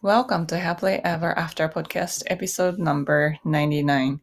[0.00, 4.20] Welcome to Happily Ever After Podcast Episode Number 99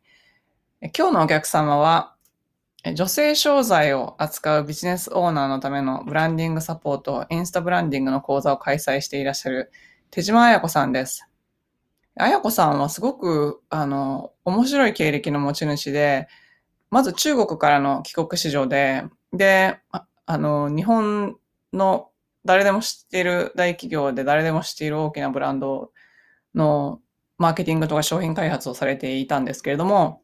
[0.81, 2.15] 今日のお客様は
[2.95, 9.69] 女性商材を扱うビジネスオーナーのためのブランディングサポート、インスタブランディングの講座を開催していらっしゃる
[10.11, 11.27] 手島彩子さんです。
[12.15, 16.29] 彩子さんはすごく、あの、面白い経歴の持ち主で、
[16.89, 19.03] まず中国からの帰国子女で、
[19.33, 19.77] で、
[20.25, 21.35] あの、日本
[21.73, 22.11] の
[22.45, 25.91] 誰でも知っている大企業で誰でも知っている大きなブランド
[26.53, 27.01] の
[27.37, 30.21] マーケティングとか商品開発をされていたんですけれども、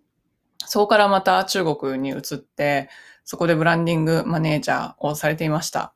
[0.66, 2.90] そこからまた中国に移って、
[3.24, 5.94] そこでブランディングマネージャーをされていました。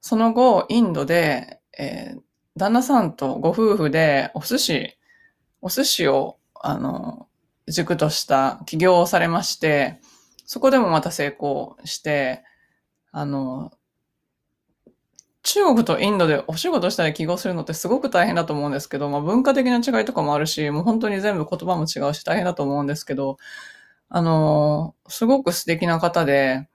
[0.00, 2.20] その後、インドで、えー、
[2.56, 4.98] 旦那さんとご夫婦でお寿司、
[5.60, 7.28] お寿司を、あの、
[7.68, 10.00] 軸とした起業をされまして、
[10.44, 12.42] そこでもまた成功して、
[13.12, 13.72] あの、
[15.42, 23.38] 中国とインドでお仕事したり起業するのってすごく大変だと思うんですけど、まあ、文化的な違いとかもあるし、もう本当に全部言葉も違うし大変だと思うんですけど、
[24.10, 26.68] あの、すごく素敵な方で、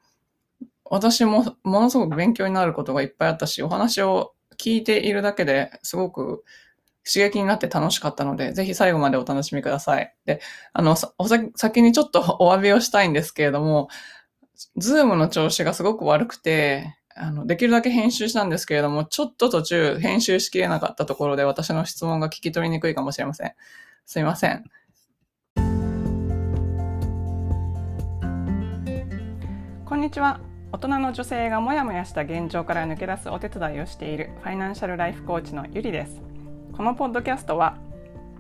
[0.86, 6.44] 私もものすごく勉強になることがいっぱいあったし、お話を聞いているだけですごく
[7.06, 10.16] 刺激になって楽しかったので、ぜひ最後までお楽しみください。
[10.26, 10.42] で、
[10.74, 13.90] あの、先にちょっとお詫びをしたいんですけれども、
[14.78, 23.54] Zoom の調子がすごく悪くて、あの、できるだけ編集したんですけれども、ちょっと途中編集しきれなかったところで私の質問が聞き取りにくいかもしれません。
[24.06, 24.66] すいません。
[29.86, 30.42] こんにちは。
[30.74, 36.22] 大人の女性がモヤモヤした現状から抜け出すお手伝いをしているファイナンシャルライフコーチのゆりです。
[36.74, 37.78] このポッドキャストは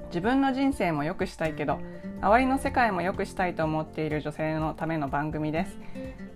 [0.08, 1.80] 自分の人生も良くしたいけど
[2.22, 5.78] 周りの世界も良くしたいと思っている女性のための番組です。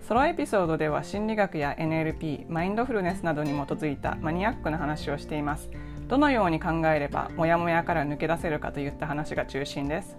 [0.08, 5.70] ソロエピソードでは心理学や NLP マインドフルネスなどに基づいたマニアックな話をしています。
[6.08, 10.18] どのように考えればモヤモヤから抜け出せるかといった話が中心です。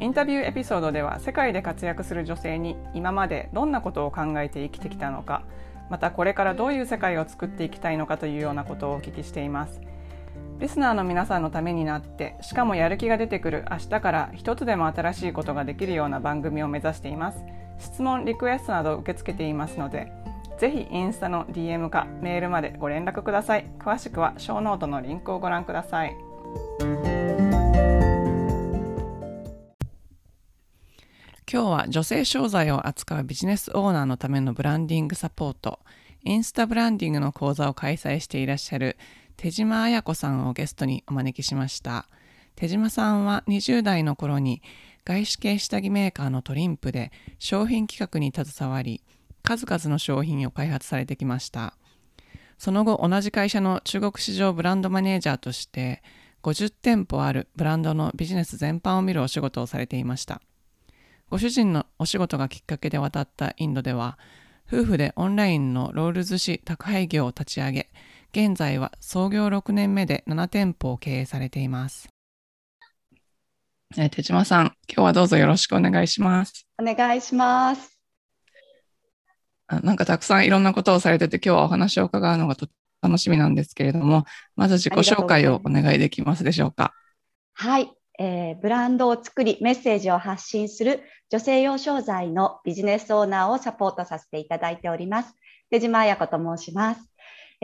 [0.00, 5.44] インタビューエピソードでは世界で活躍する女性に今までどんなことを考えて生きてきたのか
[5.90, 9.80] またこれからどういう世界を作っていきたいのかというようなことをお聞きしています。
[10.62, 17.38] リスナーの皆さんのためになってしかもやる気が出てくる明日から一つでも新しいことができるような番組を目指しています。
[17.80, 20.12] 質問リクエストなど受け付けていますので
[20.60, 23.66] ぜひインスタの DM かメールまでご連絡ください。
[23.80, 26.16] 詳しくはショーノートのリンクをご覧ください。
[31.52, 35.80] 今日は女性商材を扱うビジネスオーナーのためのブランディングサポート。
[36.24, 38.96] インスタブランディングの講座を開催していらっしゃる
[39.42, 42.06] 手島彩子さんをゲストにお招きしました。
[42.54, 44.62] 手島さんは20代の頃に
[45.04, 47.10] 外資系下着メーカーのトリンプで
[47.40, 49.02] 商品企画に携わり
[49.42, 51.74] 数々の商品を開発されてきました。
[52.56, 56.04] その後同じ会社の中国市場ブランドマネージャーとして
[56.44, 60.40] 50店舗あるブランドのビジネス全般を見るお仕事をされていました。
[61.30, 64.20] ご主人のお仕事がきっかけで渡ったインドでは
[64.68, 67.90] 夫婦でオンラインのロール寿司宅配業を立ち上げ
[68.34, 72.08] 現在は創業6年目で7店舗を経営されています。
[73.98, 76.66] えー、手島さん、今日はどうぞよろしくお願いします。
[76.80, 78.00] お願いします。
[79.66, 82.68] あなんかたくさんいろんなことをされてて、今日はお話を伺うのがと
[83.02, 84.24] 楽しみなんですけれども、
[84.56, 86.94] まず自己紹介をお願いできますでしょうか。
[87.52, 95.34] はい、えー、ブランドを作り、メッセージを発信する女性用商材のビジネスオーナーをサポートさせていただいております。
[95.70, 97.11] 手島彩子と申します。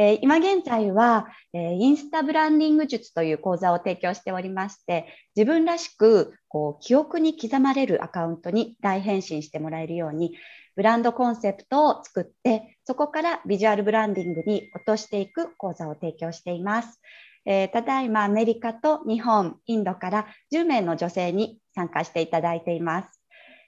[0.01, 10.37] えー、今現在は、えー、インスタブランディング術という講座を提供しておりまして、自分らしくこう記憶に刻まれるアカウントに大変身してもらえるように、
[10.77, 17.01] ブランドコンセプトを作って、そこからビジュアルブランディングに落としていく講座を提供しています。
[17.45, 23.21] えー、ただいまアメリカと日本、インドから10名の女性に参加していただいています。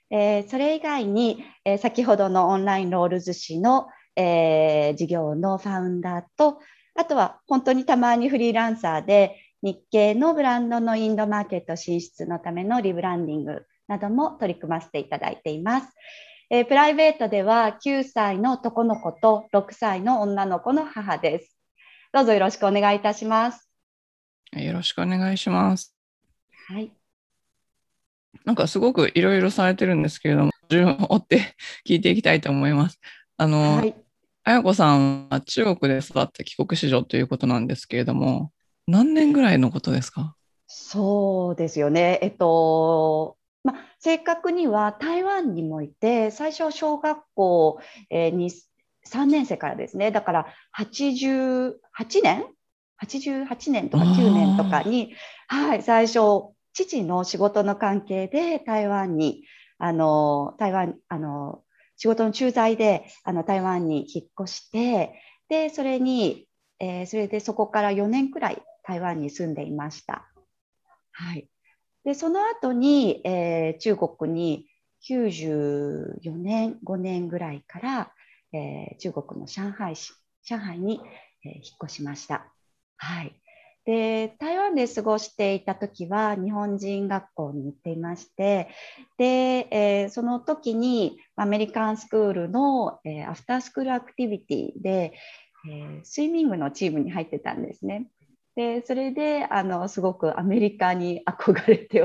[0.09, 6.59] えー、それ以外に、えー、先ほどのオンラインロール寿司のえー、事業のファウンダーと、
[6.95, 15.87] あとは本当にたまにフリーランサーで日系のブランドのインドマーケット進出のためのリブランディングなども取り組ませていただいています。
[16.49, 21.57] えー、プライベートでは9歳の男の子と6歳の女の子の母です。
[22.11, 23.69] どうぞよろしくお願いいたします。
[24.51, 25.95] よろしくお願いします。
[26.67, 26.91] はい。
[28.43, 31.55] なんかすごくいろいろされてるんですけれども、順を追って
[31.87, 32.99] 聞いていきたいと思います。
[33.41, 33.95] あの、はい、
[34.43, 38.51] 綾子さんは中国で育って帰国子女ということなんですけれども、
[38.85, 40.35] 何年ぐらいのことですか？
[40.67, 42.19] そうですよね。
[42.21, 47.79] えっと、ま、正確には台湾にもいて、最初小学校、
[48.11, 48.51] えー、に
[49.07, 50.11] 3年生からですね。
[50.11, 50.45] だから
[50.77, 51.73] 88
[52.21, 52.45] 年
[53.03, 55.15] ？88年とか9年とかに、
[55.47, 59.45] はい、最初父の仕事の関係で台湾に
[59.79, 61.63] あの台湾あの
[62.01, 66.47] 仕事の駐在であの台湾に引っ越してでそれに、
[66.79, 70.27] えー、それでそこから4年くらい台湾に住んでいました。
[71.11, 71.47] はい、
[72.03, 74.65] でその後に、えー、中国に
[75.07, 78.11] 94年5年ぐらいから、
[78.51, 80.11] えー、中国の上海市
[80.43, 81.01] 上海に、
[81.45, 82.51] えー、引っ越しました。
[82.97, 83.39] はい、
[83.91, 88.69] で台湾で過ごしていた時は日本人学校に行っていまして
[89.17, 95.11] で、えー、その時にアメリカンスクールの、えー、アフタースクールアクティビティで、
[95.69, 98.07] えー、スイミングのチームに入ってたんですね。
[98.55, 102.01] でそれであのすごくアメリカに憧れて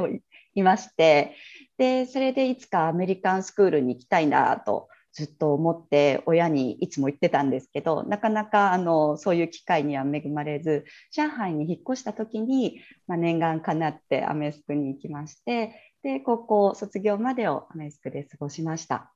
[0.57, 1.37] いまして
[1.79, 19.11] でそれでいつかアメリカンスクールに行きたいなとずっと思って親にいつも言ってたんですけどなかなかあのそういう機会には恵まれず上海に引っ越した時に、まあ、念願かなってアメスクに行きましてで高校卒業までをアメスクで過ごしました。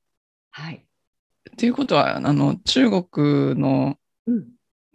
[0.49, 0.83] はい、
[1.55, 3.95] ということはあの中国の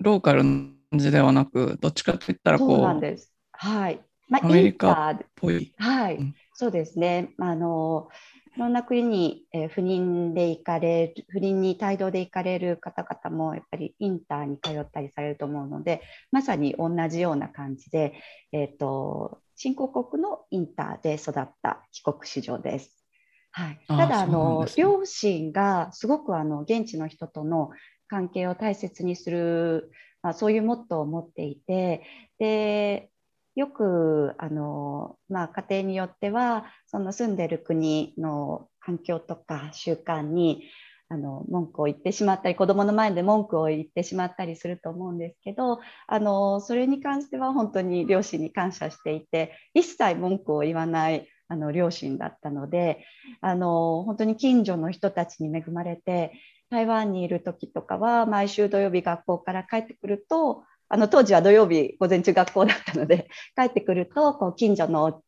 [0.01, 3.33] ローカルの感じではなくどっちかといったらこうそうなんです。
[3.53, 5.73] はいまあ、アメリカっぽい。
[5.79, 7.33] はい、うん、そうですね。
[7.39, 8.09] あの
[8.57, 16.01] いろんな国に、えー、不妊で行かれる、不妊に帯同で行かれる方々もやっぱりインターに通ったりされると思うので、
[16.33, 18.15] まさに同じような感じで、
[18.53, 23.05] えーと、新興国のインターで育った帰国子女です。
[23.53, 27.71] はい、ただあの、ね、両親がすごくあの現地の人との
[28.09, 29.91] 関係を大切にする、
[30.23, 32.03] まあ、そういうモットーを持っていて
[32.39, 33.11] で
[33.57, 40.69] よくあの、まあ、家庭によってはその住んでる国の環境とか習慣に
[41.09, 53.07] あの文句を言ってしまったり子どもの前で文句を言ってしまったりすると思うんですけどあのそれに関しては本当に両親に感謝していて一切文句を言わないあの両親だったので
[53.41, 56.33] あの本当に近所の人たちに恵まれて
[56.71, 65.23] 台湾にいる時とかは毎週土曜日学校から帰ってくるとあの当時は土曜日午前中学校だったので 帰ってくるとこう近所の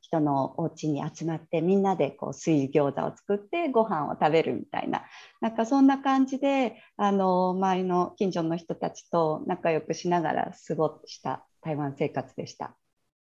[0.00, 5.04] 人のお家に集まってみんなでこう水餃子を作ってご飯を食べるみたいな
[5.40, 12.74] なんかそんな感じであの周りの近所の人たちと仲良くしながら過ごした台湾生活でした。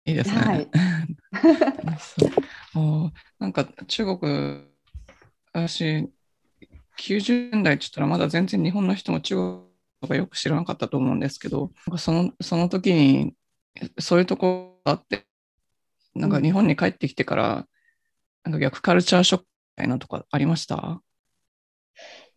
[0.04, 0.36] いいですね。
[0.40, 0.68] はい、
[2.72, 4.64] もうなんか中国
[5.52, 6.10] 私
[6.98, 9.67] 90年代って言ったらまだ全然日本の人も中国と
[10.06, 13.34] かよく知らなかったと思うんですけど、そのその時に
[13.98, 15.26] そういうとこがあって、
[16.14, 17.66] なんか日本に帰ってきてから、
[18.44, 21.02] なんか逆カルチャーショックみたいなとかありました？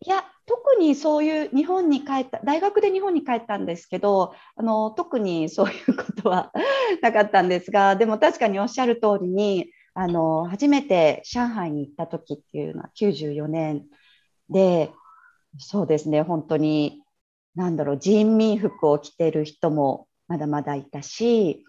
[0.00, 6.52] いや、特にそういう日本に帰った、大学で日本に帰ったんですけど、あの特にそういうことは
[7.02, 13.84] なかったんですが、でも確かにおっしゃる通りに、あの初めて上海に行った時っていうのは94年
[14.48, 14.90] で、
[15.58, 17.02] そうですね、本当に
[17.54, 21.64] なんだろう人民服を着てる人もまだまだいたし、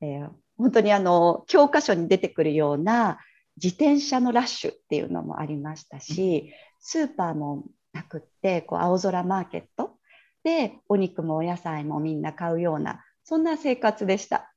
[0.00, 3.18] えー、本当にあの教科書に出てくるような
[3.56, 9.96] 自転車のラッシュっていうのもありましたしスーパーもなくってこう青空マーケット
[10.42, 14.52] でお肉もお野菜もみんな買うようなそんな生活でした。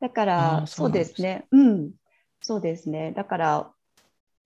[0.00, 1.46] だからそうですね。
[1.50, 1.90] うん。
[2.40, 3.12] そうですね。
[3.12, 3.72] だから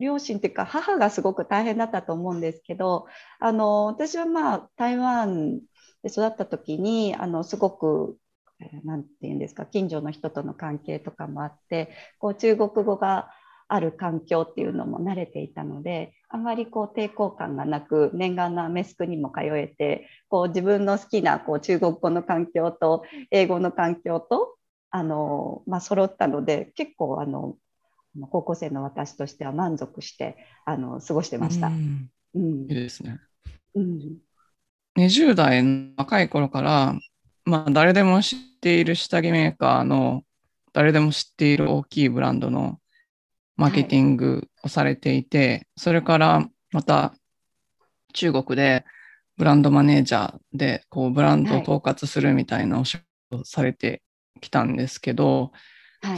[0.01, 3.07] 両親っていうか母がすごく大変だったと思うんですけど
[3.39, 5.61] あの私はまあ台湾
[6.03, 8.17] で育った時にあのすごく
[8.85, 13.31] 何て言うんですか近所の人との関係とかもあってこう中国語が
[13.69, 24.57] ある環境っていうのも慣れていたのであまりこう抵抗感がなく念願のアメスクにも通えてこう自分の好きなこう中国語の環境と英語の環境と
[24.91, 27.57] あの、まあ、揃ったので結構あの
[28.31, 31.69] 高校生の私としては満足してあの過ごしてました。
[31.69, 33.21] うん、うん、いいですね。
[33.75, 34.19] うん、
[34.99, 36.99] 20代の若い頃から、
[37.45, 40.23] まあ、誰でも知っている下着メーカーの
[40.73, 42.79] 誰でも知っている大きいブランドの
[43.57, 47.15] マーケティングをされていて、はい、それからまた
[48.13, 48.85] 中国で
[49.37, 52.99] ブランドマネージャーでこうブランドを統括するみたいなお仕
[53.31, 54.03] 事をされて
[54.41, 55.51] きたんですけど、はい、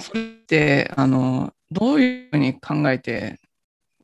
[0.01, 3.39] それってあのどういうふうに考えて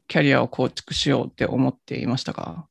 [0.06, 2.66] キャリアを構築しようって思っていましたか？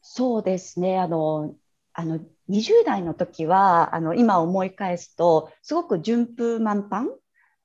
[0.00, 0.98] そうですね。
[0.98, 1.54] あの
[1.92, 2.18] あの
[2.50, 7.16] 20代の時はあの今思い返すとすごく順風満帆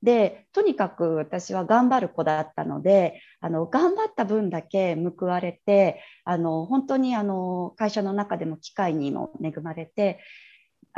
[0.02, 10.20] でとにかく私は頑張る子だったのであの頑張った分だけ報われてあの本当にあの会社の中でも機会にも恵まれて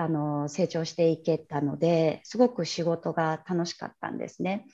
[0.00, 4.64] あの成長していけたのですごく仕事が楽しかったんですね。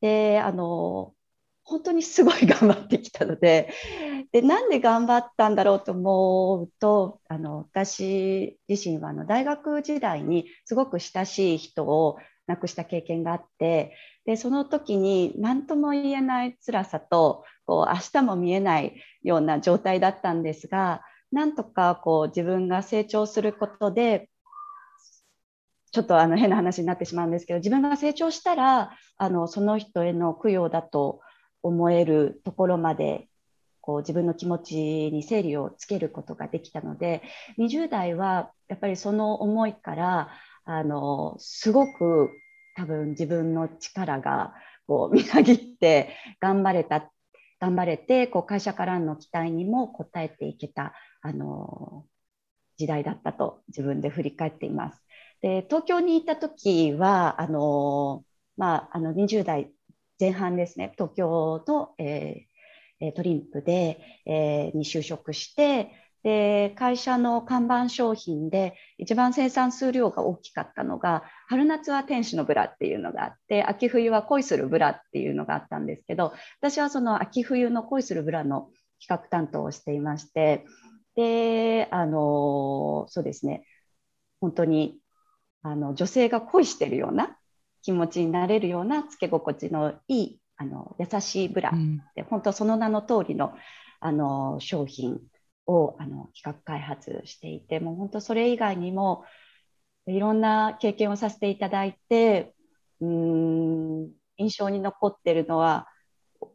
[0.00, 1.14] であの
[1.62, 3.72] 本当にすごい頑張ってきたので
[4.32, 24.28] でなんで頑張ったんだろうと思うとあの私自身はあの大学時代にすごく親しい人を亡くした経験があってでその時に何とも言えない辛さとこう明日も見えないような状態だったんですがなんとかこう自分が成長することで
[25.94, 31.20] ちょっとあの変な話になってしまうんですけど自分が成長したらあのその人への供養だと
[31.62, 33.28] 思えるところまで
[33.80, 37.22] こう自分の気持ちに整理をつけることができたので
[37.58, 40.30] 20代はやっぱりその思いから
[40.64, 42.30] あのすごく
[42.76, 44.52] 多分自分の力が
[44.88, 47.08] こう みなぎって頑張れた
[47.60, 52.04] 頑張れてこう会社からの期待にも応えていけたあの
[52.78, 55.03] 時代だったと自分で振り返っています。
[55.44, 58.24] で東京にいた時はあの、
[58.56, 59.70] まあ、あの20代
[60.18, 60.92] 前半ですね。
[60.94, 65.90] 東京の、えー、トリンプで、えー、に就職して
[66.22, 76.32] で会社の看板商品で一番生産数量が大きかったのが春夏は天使のブラっていうのがあって秋冬は恋するブラっていうのがあったんですけど
[76.62, 80.64] 私はその秋冬の恋するブラの企画担当をしていまして
[81.16, 83.66] であのそうですね。
[84.40, 84.98] 本当に
[85.64, 87.36] あの女性が恋してるような
[87.82, 91.72] 気持ちになれるようなつけ心地のいいあの優しいブラっ
[92.14, 93.54] て、うん、本当その名の通りの
[94.00, 95.20] あの商品
[95.66, 99.24] をあの企画開発していてもう本当それ以外にも
[100.06, 102.54] いろんな経験をさせていただいて
[103.00, 105.88] うん印象に残ってるのは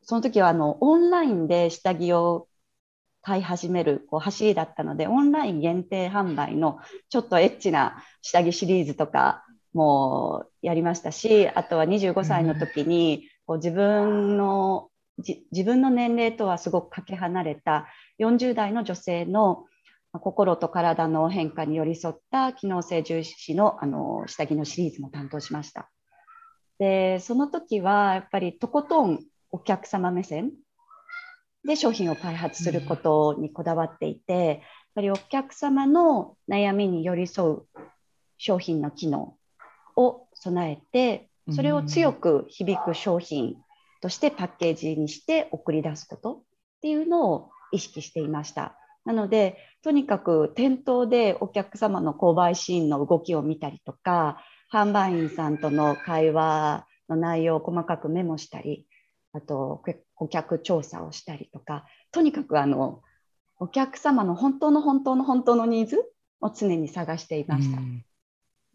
[0.04, 2.49] その時はあのオンラインで下着を
[3.30, 14.90] 買い始めるこう走りだったのでオンライン限定販売のちょっとエッチな下着シリーズとかもやりましたしあとは25歳の時にこう自分の
[15.52, 17.88] 自分の年齢とはすごくかけ離れた
[18.20, 19.66] 40代の女性の
[20.12, 25.92] 心と体の変化に寄り添った機能性重視のあの下着のシリーズも担当しました。
[26.80, 29.20] でその時はやっぱりとことん
[29.52, 30.52] お客様目線
[31.66, 34.60] で商品を開発することにこだわっていて、やっ
[34.96, 37.64] ぱりお客様の悩みに寄り添う
[38.38, 39.36] 商品の機能
[39.96, 43.58] を備えてそれを強く響く商品
[44.02, 46.42] としてパッケージにして送り出すことっ
[46.82, 48.76] ていうのを意識していました。
[49.06, 58.86] なのでとにかく店頭でお客様の購買シーンの動きを見たりとか販売員さんとの会話の内容を細かくメモしたり
[59.34, 59.84] あと
[60.16, 63.02] 顧客調査をしたりとかとにかくあの
[63.58, 66.04] お客様の本当の本当の本当のニーズ
[66.42, 67.80] を常に探していました。
[67.80, 68.04] うん、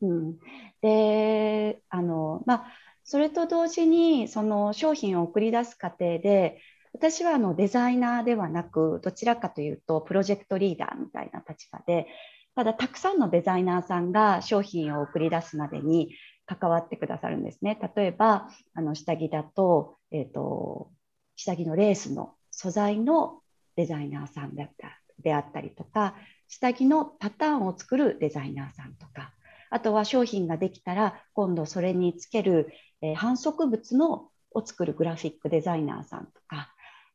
[0.02, 0.38] うん、
[0.82, 2.66] であの、まあ、
[3.02, 6.60] それと同時にその商品を送り出す過程で
[6.92, 12.06] 私はあのデザイナーではなくどちらかというとプロジェクトリーダーみたいな立場で
[12.54, 16.14] ただたくさんのデザイナーさんが商品を送り出すまでに
[16.46, 17.78] 関わってくださるんですね。
[17.96, 20.90] 例えばあの下着だと,、えーと、
[21.36, 23.40] 下着のレースの素材の
[23.76, 26.14] デザイナーさんであったであったりとか
[26.48, 29.32] 下着のパターンを作るデザイナーさんとか
[29.70, 36.74] あとは商品ができたら今度それにつける、えー、反則物のを作るグラフィックデザイナーさんとか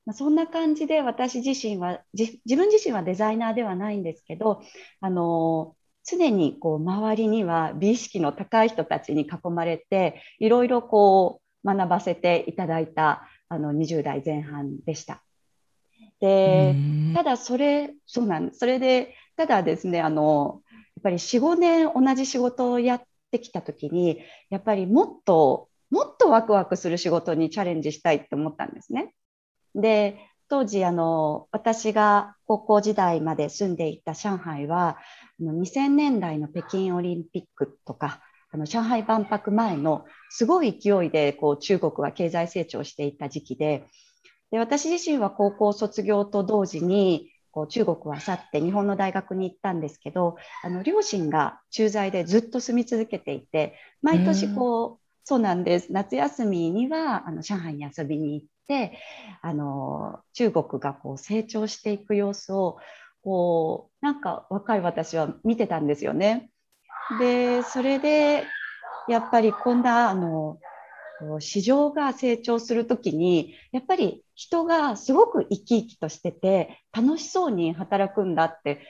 [0.10, 4.64] まあ、そんな感じで私自身は自分自身はデザイナーではないんですけど
[5.02, 5.76] あの
[6.10, 15.24] 常にこう周りには美意識の高い人たちに囲まれていろいろこう学ばせていただいたあの20代前半でした。
[16.20, 16.76] で
[17.16, 29.14] ただそれそうなんそれでただですねあのやっぱり45年同じ仕事をやってきた時にやっぱりもっともっとワクワクする仕事にチャレンジしたいって思ったんですね。
[29.76, 30.18] で
[30.50, 34.98] 当時あの私が高校時代まで住んでいた上海は
[35.42, 43.86] 2000年代の北京オリンピックとかあの上海万博前のすごい勢いでこう中国は経済成長していた時期で
[44.52, 55.94] で私自身は高校卒業と同時にこう中国は去って日本の大学に行ったんですけどあの両親が駐在でずっと住み続けていて毎年こうそうなんです。
[55.94, 58.98] 夏休みにはあの上海に遊びに行って
[59.44, 62.80] あの中国がこう成長していく様子を
[63.24, 66.50] こうなんか若い私は見てたんですよね。
[67.20, 68.44] でそれで
[69.08, 70.60] やっぱりこんなあの
[71.40, 78.88] 市場が成長する時にやっぱり人がすごく生き生きとしてて楽しそうに働くんだって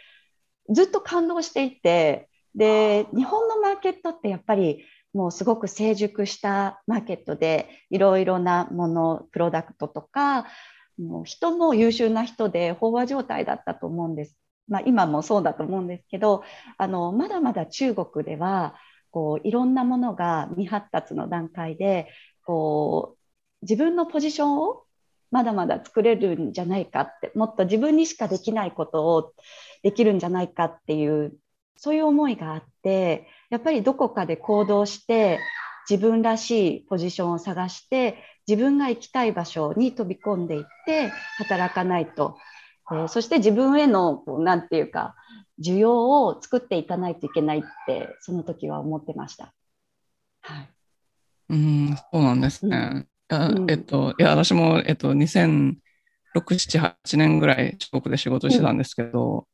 [0.70, 10.46] ずっと感動していてで日本のマーケットってやっぱりもうすごく成熟したマーケットでいろいろなものプロダクトとか
[11.00, 14.38] もう人も優秀な人で飽和状態だったと思うんです。
[14.68, 16.44] まあ、今もそうだと思うんですけど
[16.78, 18.76] あのまだまだ中国では
[19.10, 22.08] こういろんなものが未発達の段階で
[22.46, 23.20] こう
[23.64, 24.84] 自分のポジションを
[25.32, 29.34] まだまだ作れるんじゃないかってもっと自分にしかできないことを
[29.84, 31.34] できるんじゃないかっていう
[31.76, 35.40] そういう思いがあってやっぱりどこかで行動して
[35.90, 38.18] 自分らしいポジションを探して
[38.50, 42.36] 自分が行きたい場所に飛び込んでいって働かないと、
[42.92, 45.14] えー、そして自分への何て言うか
[45.64, 49.54] 需要を作っていかないといけないってその時は思ってました。
[50.42, 50.70] はい、
[51.50, 53.06] うんそうなんですね。
[53.30, 55.76] うん、えっといや私も、えっと、2006、
[56.34, 59.48] 7、8年ぐらい中国で仕事してたんですけど、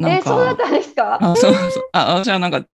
[0.00, 1.18] えー、そうだったんですか？
[1.22, 1.88] あそうそう。
[1.92, 2.64] あ私はなんか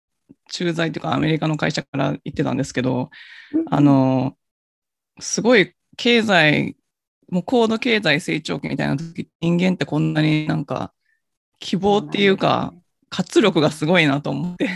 [0.50, 3.10] 駐在というかアメリカの会社から行ってたんですけど、
[3.70, 4.34] あの
[5.20, 6.76] すごい経済
[7.30, 10.92] もう高度経済成長期みたいな時人間ってこんなになんか
[11.58, 12.74] 希望っていうか
[13.08, 14.68] 活力がすごいなと思って。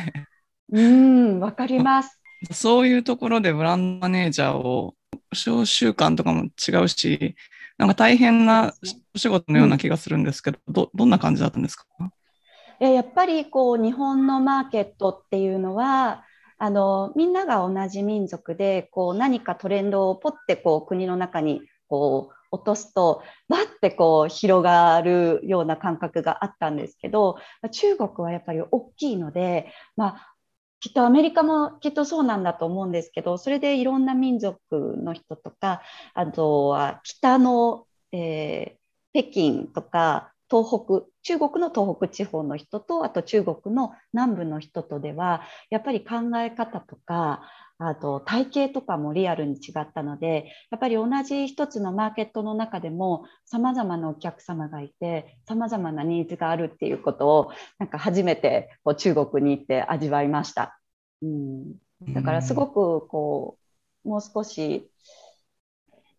[0.73, 2.21] うんわかります。
[2.53, 4.95] そういうところでブランドマネージャーを
[5.33, 7.35] 小習慣とかも違うし
[7.79, 8.75] なんか大変な
[9.15, 11.87] お仕事のような気がするんですけど、どどんな感じだったんですか？
[12.79, 16.25] やっぱりこう日本のマーケットっていうのは
[16.59, 27.37] あのみんなが同じ民族でこう何かトレンドをポッてこう国の中にこう落とすとバッてこう広がるような感覚があったんですけど
[27.71, 30.35] 中国はやっぱり大きいので、まあ、
[30.81, 34.57] きっとアメリカもきっとそうなんだと思うんですけどそれでいろんな民族
[34.97, 35.83] の人とか
[36.15, 47.43] あとは北の、えー、北京とか東北中国の東北地方の人とあと中国の南部の人とではやっぱり考え方とか
[47.79, 60.81] あと体型とかもリアルに違ったのでやっぱり同じ一つのマーケットの中でもさまざまなお客様がいてさまざまなニーズがあるっていうことをなんか初めてこう中国に行って味わいました。
[61.23, 61.75] うん、
[62.15, 63.59] だからすごくこ
[64.05, 64.91] うもう少し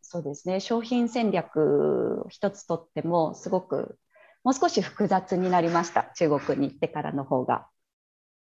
[0.01, 3.97] そうですね商品戦略一つとってもすごく
[4.47, 6.09] もう少し複雑になりました。
[6.15, 7.67] 中国に行ってからの方が。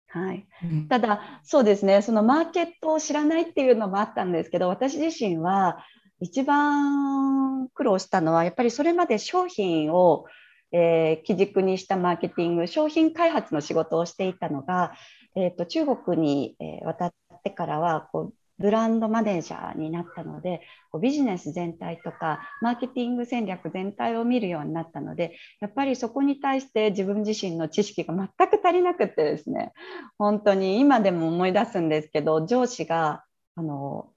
[0.08, 2.02] はい、うん、ただそうですね。
[2.02, 5.78] そのマーケットを知らないっていうのもあったんですけど私自身は
[6.20, 10.26] 一番苦労したのはやっぱりそれまで商品を、
[10.72, 14.92] えー、基軸にしたマーケティング商品開発の仕事をしていたのが、
[15.34, 17.12] えーと、中国に、えー、渡っ
[17.42, 20.62] てからはこうブランドマネージャーになったので
[21.02, 29.72] ビジネス全体とかマーケティング戦略全体を見るようになったのでやっぱりそこに対して自分自身の知識が全く足りなくてですね
[30.18, 33.24] 本当に今でも思い出すんですけど上司が
[33.56, 34.10] あの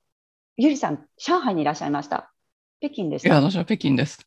[0.56, 2.32] ゆりさん上海にいらっしゃいました。
[2.80, 3.30] 北京でした。
[3.30, 4.20] いや私は北京です。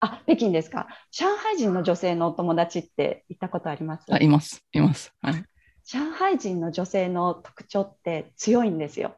[0.00, 0.86] あ北京ですか。
[1.10, 4.04] 上海人の女性のお友達って行ったことあります？
[4.12, 4.62] あいます。
[4.72, 5.12] います。
[5.20, 5.44] はい。
[5.84, 9.16] 上海人の女性の特徴って強いんですよ。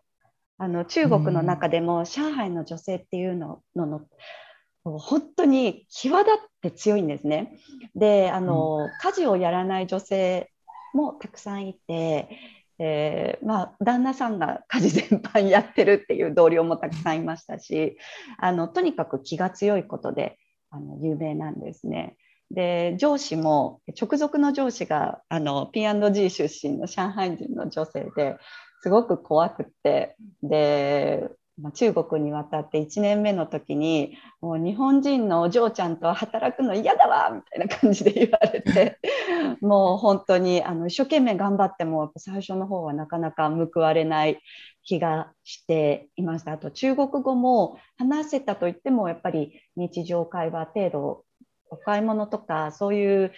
[0.63, 4.03] あの中国の中でも上海の女性っていうのの
[4.85, 7.59] 本当に際立って強いんですね。
[7.95, 10.53] であの、家事をやらない女性
[10.93, 12.29] もたくさんいて、
[12.79, 17.99] えー、まあ、旦那さんが家事全般やってるっていう同僚もたくさんいましたし
[18.39, 20.39] あのとにかく気が強いことで
[20.71, 22.17] あの有名なんですね。
[22.51, 28.37] で上司も直属の上司があの P&G 出身の上海人の女性で
[28.83, 31.31] すごく怖くってで
[31.75, 38.99] 中国に渡って1年目の時にもう日本人のお嬢ちゃんと働くの嫌だわみたいな感じで言われて
[39.61, 44.41] もう本当にあの一生懸命頑張っても最初の方はなかなか報われない
[44.83, 46.53] 気がしていました。
[46.53, 51.25] あと中国語も話せたといってもやっぱり日常会話程度
[51.69, 53.33] お買い物とかそういう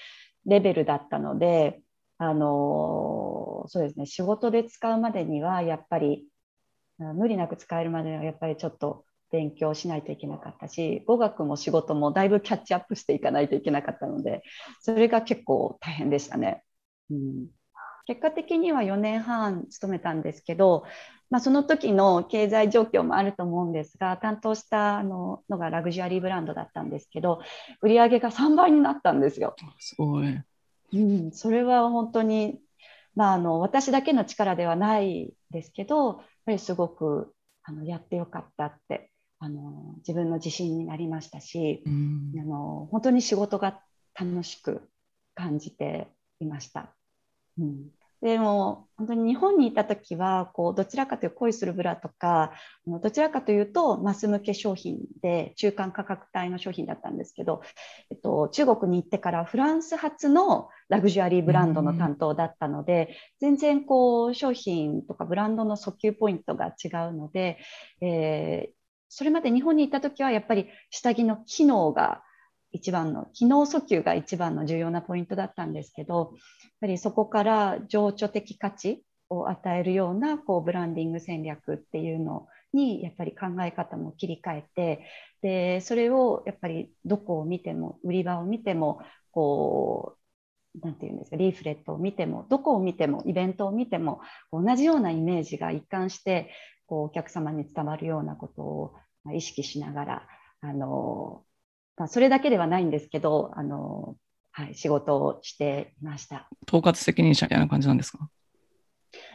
[0.47, 1.81] レベルだったので
[2.23, 6.25] あのそうですね仕事で使うまでにはやっぱり
[6.99, 14.43] 無理なく使えるまでにはやっぱりちょっと勉強しないといけなかったし語学も仕事もだいぶキャッチアップしていかないといけなかったので
[14.83, 16.63] それが結構大変でしたね。
[17.11, 17.47] うん
[18.05, 20.85] 結果的には4年半勤めたんですけど、
[21.31, 27.41] まあ、その時の経済状況もあると思うんですが担当したのがラグジュアリーブランドだったんですけど
[27.81, 29.55] 売り上げが3倍になったんですよ。
[29.79, 30.37] すごい
[30.93, 32.61] うん、それは本当に、
[33.15, 43.81] まあ、あの私だけの力ではないですけどやっぱりすごくあのやってよかったってあの自分の自信になりましたし、うん、あの本当に仕事が
[44.15, 44.89] 楽しく
[45.35, 46.09] 感じて
[46.41, 46.95] いました。
[47.59, 47.89] うん
[48.23, 52.53] でも本当に日本にいた時はこうどちらかというと恋するブラとか
[52.87, 57.63] どちらかというとマス向け商品で中間価格帯の商品だったんですけど、
[58.11, 67.59] えっと、中国に行ってからフランス発のラグジュアリーブランドの担当だったので、全然こう商品とかブランドの訴求ポイントが違うので、
[68.01, 68.73] えー、
[69.09, 72.23] それまで日本に行った時はやっぱり下着の機能が
[72.73, 76.33] 一番の機能訴求が一番の重要なポイントだったんですけど
[76.63, 85.07] やっぱりそこから情緒的価値を与えるようなこうブランディング戦略っていうのにやっぱり考え方も切り替えて
[85.43, 94.21] でそれをやっぱりどこを見ても売り場を見てもこうなんていうんですかリーフレットを見てもどこを見てもイベントを見ても
[94.53, 96.51] 同じようなイメージが一貫して
[96.87, 98.95] こうお客様に伝わるようなことを
[99.35, 100.23] 意識しながら
[100.63, 101.43] あの
[101.97, 104.17] まあ、それだけではないんですけど、あの
[104.51, 106.49] はい、仕事をしていました。
[106.69, 108.29] 統括責任者みたいな感じなんですか？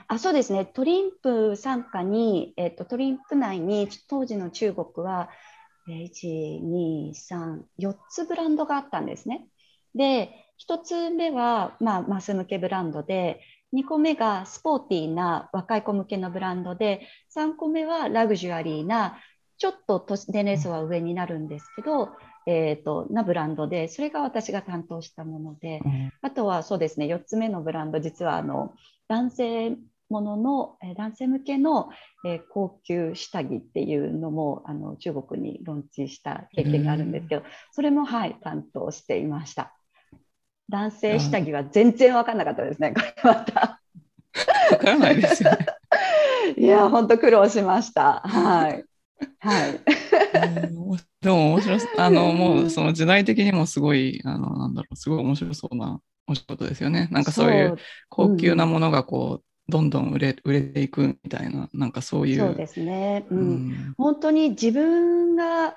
[0.07, 5.29] あそうですね、トリンプ傘下に、えーと、トリンプ内に当時の中国は、
[5.89, 9.47] えー、1、2、3、4つブランドがあったんですね。
[9.95, 10.31] で、
[10.67, 13.41] 1つ目は、まあ、マス向けブランドで、
[13.73, 19.19] 2個目がスポーティーな若い子向けのブランドで、3個目はラグジュアリーな、
[19.57, 22.11] ちょっと年齢層は上になるんですけど、
[22.47, 28.73] えーと、なブランドでそれが私が担当したもので、うん、あとはそうですね4つ目のブランド実はあの
[29.09, 29.77] 男性
[30.09, 31.89] ものの、え男性向けの、
[32.25, 39.73] え高級下着っていうのもあの中国にローンチした経験があるんですけど、それもはい担当していました。
[40.69, 43.81] 男性下着は全然分かんなかったですねこれまた。
[44.69, 45.57] 分からないですよね。
[46.55, 48.21] いや本当苦労しました。
[48.21, 48.85] はい。
[49.39, 49.96] はい
[51.21, 57.07] でも面白あの、もうその時代的にもすごい、あの、なんだろう、すごい面白そうなお仕事ですよね。
[57.11, 57.75] なんかそういう
[58.09, 62.39] 高級なものがこう、どんどん売れ売れていくみたいな、なんかそういう。
[62.39, 63.25] そうですね。
[63.29, 63.39] うん。
[63.39, 65.75] うん、本当に自分が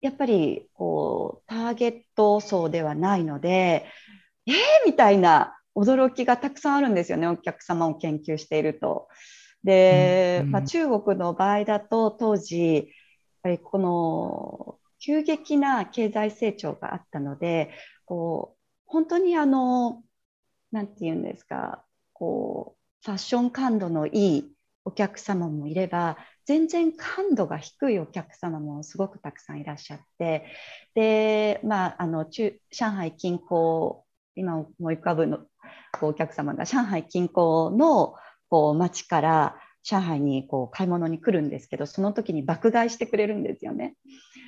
[0.00, 3.86] やっぱりこうターゲット層ではないので、
[4.46, 4.54] えー、
[4.84, 9.08] みたいな驚きがたくさんあるんですよね、お客様を研究していると。
[9.64, 12.90] で、うんうん、まあ、中国の場合だと当時
[13.44, 17.70] ぱりこの急激な経済成長があったので
[18.06, 20.02] こう本当にあの
[20.72, 24.50] 何て言うんですかこうファッション感度のいい
[24.86, 30.46] お客様もいれば全然感度が低いお客様もすごくたくさんいらっしゃって
[30.94, 33.98] で、まあ、あの中上海近郊
[34.36, 35.40] 今思い浮かぶの
[36.00, 38.14] お客様が上海近郊の
[38.48, 43.94] こう町から上海にこう買い物に来るんですけどその時に爆買いしてくれるんですよね。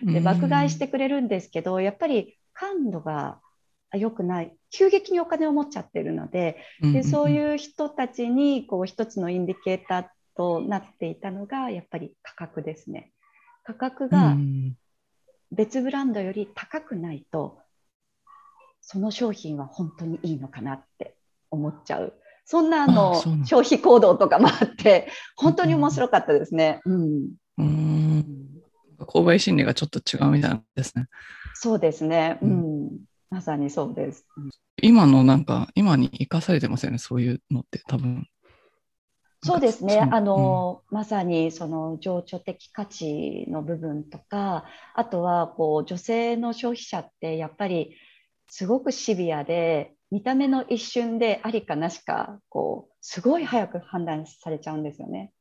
[0.03, 3.41] で爆買いしてくれるんですけどやっぱり感度が
[3.95, 13.13] 良くない急激にお金を持っちゃってるのででそういう人たちにこう一つのインディケーターとなっていたのがやっぱり価格ですね。
[13.63, 14.37] 価格が
[15.51, 17.59] 別ブランドより高くないと
[18.81, 21.17] その商品は本当にいいのかなって
[21.51, 22.13] 思っちゃう。
[22.47, 26.81] そんなあの消費行動とかもあって本当に面白かったですね。
[26.87, 27.29] うん、
[27.59, 28.37] うん
[29.01, 31.07] 購買心理がちょっと違うみたいですね。
[31.55, 32.39] そうですね。
[32.41, 32.91] うん、
[33.31, 34.25] まさにそうです。
[34.81, 36.99] 今のなんか今に生かされてますよね。
[36.99, 38.29] そういうのって多分。
[39.43, 40.09] そうですね。
[40.11, 47.97] あの、うん、まさにその情緒的価値の部分とか、あとはこう女性の消費者ってやっぱり
[48.49, 55.33] すごくシビアで見た目の一瞬でありかなしかこうすごい早く判断されちゃうんですよね。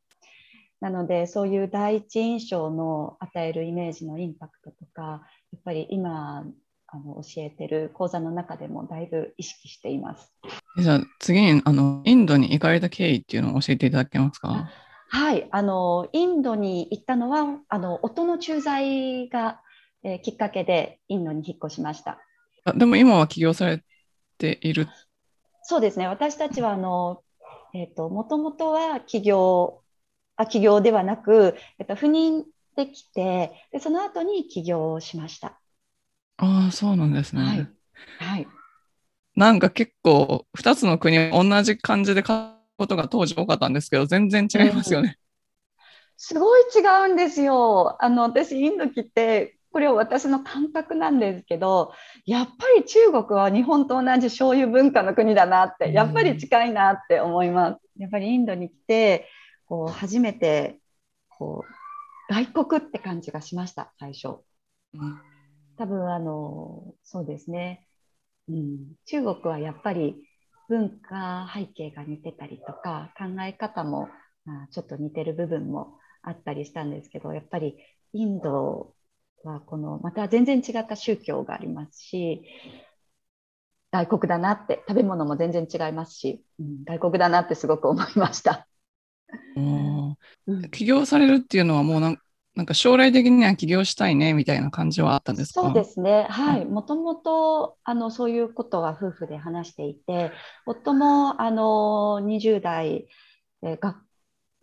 [0.82, 6.45] なのでそういう第一印象の与えるイメージのインパクトとかやっぱり今
[6.88, 10.34] あの教えてる講座の中でもだいぶ意識しています。
[10.78, 14.69] じゃあ次にあのインドに行かれた経緯っていうのを教えていただけますか？
[15.10, 19.62] はいあのインドに行ったのはあの夫の駐在が、
[20.04, 22.19] えー、きっかけでインドに引っ越しました。
[22.65, 23.82] あでも今は起業され
[24.38, 24.88] ている
[25.63, 27.24] そうですね、私たちはあの、
[27.74, 29.82] えーと、もともとは起業
[30.36, 32.45] あ起業ではなく、えっと、赴任
[32.76, 35.60] できてで、その後に起業をしました。
[36.38, 37.41] ああ、そうなんですね。
[37.41, 37.67] はい。
[38.17, 38.48] はい、
[39.36, 45.08] なんか結構、2つの国、同じ感じで買うことが当時多かったんですけど、全然違いますよね。
[45.10, 45.15] うん、
[46.17, 48.02] すごい違うんですよ。
[48.04, 51.92] あの私、インド来て、これは私の感覚なんですけど
[52.26, 57.82] やっぱり中国は日本と同じ醤油文化の国だなってやっぱり近いなって思います。
[57.98, 59.28] やっぱりインドに来て
[59.66, 60.80] こう初めて
[61.28, 61.66] こ
[62.30, 64.38] う外国って感じがしました最初。
[65.78, 67.86] 多分あのそうですね、
[68.48, 70.16] うん、中国はやっぱり
[70.70, 74.08] 文化背景が似てたりとか考え方も、
[74.46, 77.76] まあ、ちょっと似てる部分もあったりしたんですけどやっぱり
[78.14, 78.96] インド
[79.45, 82.43] はこのまた全然違った宗教がありますし
[83.91, 88.67] 外国だなって食べ物も全然違いますし、うん、外国だなってすごく思いました。
[90.71, 92.17] 起業されるっていうのはもうなん
[92.55, 95.62] なんか将来的には起業したいねみたいな感じはあったんですか？
[95.62, 96.25] そうですね。
[96.29, 96.65] はい。
[96.65, 100.31] もともと、あの、そういうことは夫婦で話していて、
[100.65, 103.10] 夫も、あの、20代、
[103.62, 104.01] えが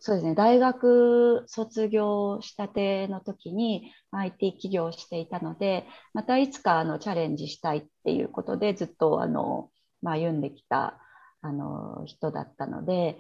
[0.05, 9.71] そうですね、大学卒業したての時に IT 起業していたので、またいつかあのチャレンジしたいっていうことでずっとあの、
[10.03, 10.99] まあ、歩んできた
[11.41, 13.17] あの人だったので、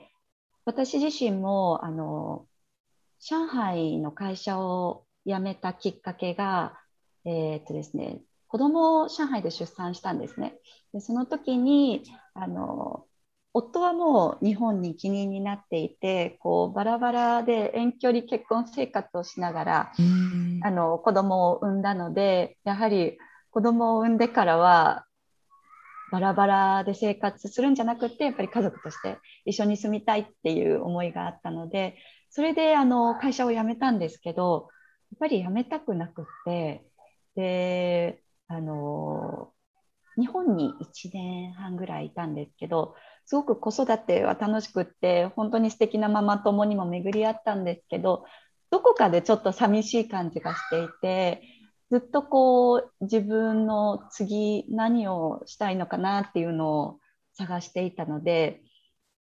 [0.64, 2.46] 私自身もあの
[3.20, 6.80] 上海の会社を辞めたきっかけが、
[7.24, 10.58] えー、っとですね、子供を上海で出産したんですね。
[10.92, 12.02] でその時に
[12.34, 13.06] あの
[13.54, 19.92] 夫はもう日本に帰任になっていてこうバラバラで遠距離結婚生活をしながら
[20.62, 23.18] あの子供を産んだのでやはり
[23.50, 25.04] 子供を産んでからは
[26.10, 31.96] バラバラで生活するんじゃなくてやっぱり家族として一緒に住みたいっていう思いがあったので
[32.34, 34.70] それであの会社を辞めたんですけど、
[35.12, 36.82] やっぱり辞めたくなくって、
[37.36, 39.52] で、あの、
[40.18, 42.94] 日本に1年半ぐらいいたんですけど、
[43.24, 48.24] すごく子育ては楽しくって、本当に素敵なママ友にも巡り合ったんですけど、
[48.70, 51.42] どこかでちょっと寂しい感じがしていて、
[51.90, 56.98] ずっとこう自分の次何をしたいのかなっていうのを
[57.34, 58.62] 探していたので、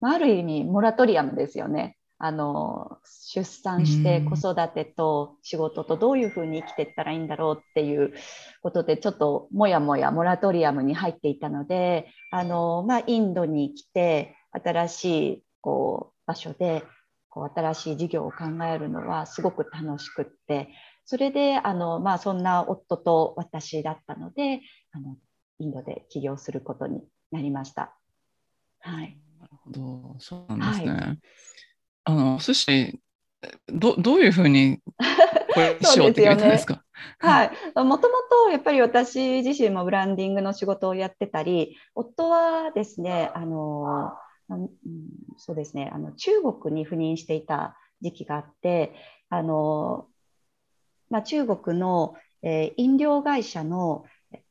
[0.00, 1.96] ある意味モラトリアムですよね。
[2.20, 8.12] あの出産して子育てと仕事とどういうふうに生きていったらいいんだろうっていう
[8.60, 16.82] ことでちょっともやもやモラトリアムに入っていたのであの、まあ、インドに来て新しいこう場所で
[17.28, 20.70] こう新しい事業を考えるのはすごく楽しくって
[21.04, 24.60] それであの、まあ、そんな夫と私だったので
[24.92, 25.16] あの
[25.60, 27.00] インドで起業することに
[27.30, 27.96] なりました。
[28.80, 30.92] はい、なるほどそうなんですね。
[30.92, 31.18] はい
[32.08, 33.00] あの、寿司、
[33.68, 34.80] どどういうふうに
[35.52, 36.82] これしようって決めたんですか？
[37.18, 38.14] はい、もとも
[38.46, 44.14] とやっぱり私自身もブランディングの仕事をやってたり、夫はですね、あの、
[44.48, 44.70] うん、
[45.36, 48.94] そうですね、あの中国に赴任していた時期があって、
[49.28, 50.06] あの、
[51.10, 54.04] まあ、中国の、えー、飲料会社の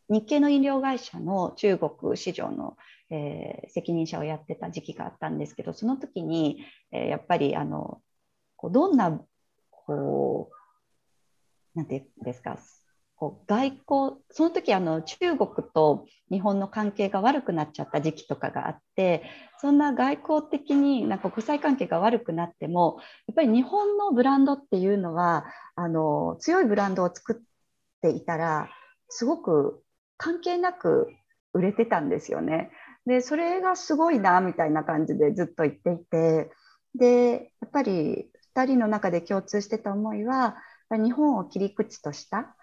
[0.10, 2.78] 日系の飲料会社の中国市場の
[3.10, 8.02] えー、責任者をやってた時期があったんですけどその時に、えー、やっぱりあの
[8.56, 9.20] こうどんな
[9.72, 10.50] こ
[11.76, 12.58] うなんていうんですか
[13.16, 19.24] こう外交その時あの中国と日本の関係が悪くなっちゃった時期とかがあって
[19.60, 27.36] そんな外交的になんか国際関係が悪くなってもやっぱり日本のブランドっていうのはあの強いブランドを作っ
[28.02, 28.70] ていたら
[29.10, 29.82] すごく
[30.18, 31.08] 関係なく
[31.54, 32.70] 売れてたんですよね。
[33.08, 36.52] でそれがすごいなみたいな感じでずっと言っていて
[36.94, 40.58] でやっぱり2人の中で共通してた思いは
[40.92, 42.56] 日本を切り口とした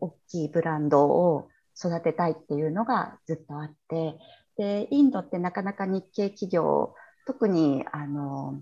[0.00, 1.48] 大きいブランドを
[1.78, 4.18] 育てたいっていうのがずっとあって
[4.58, 6.94] でインドってなかなか日系企業
[7.26, 8.60] 特にあの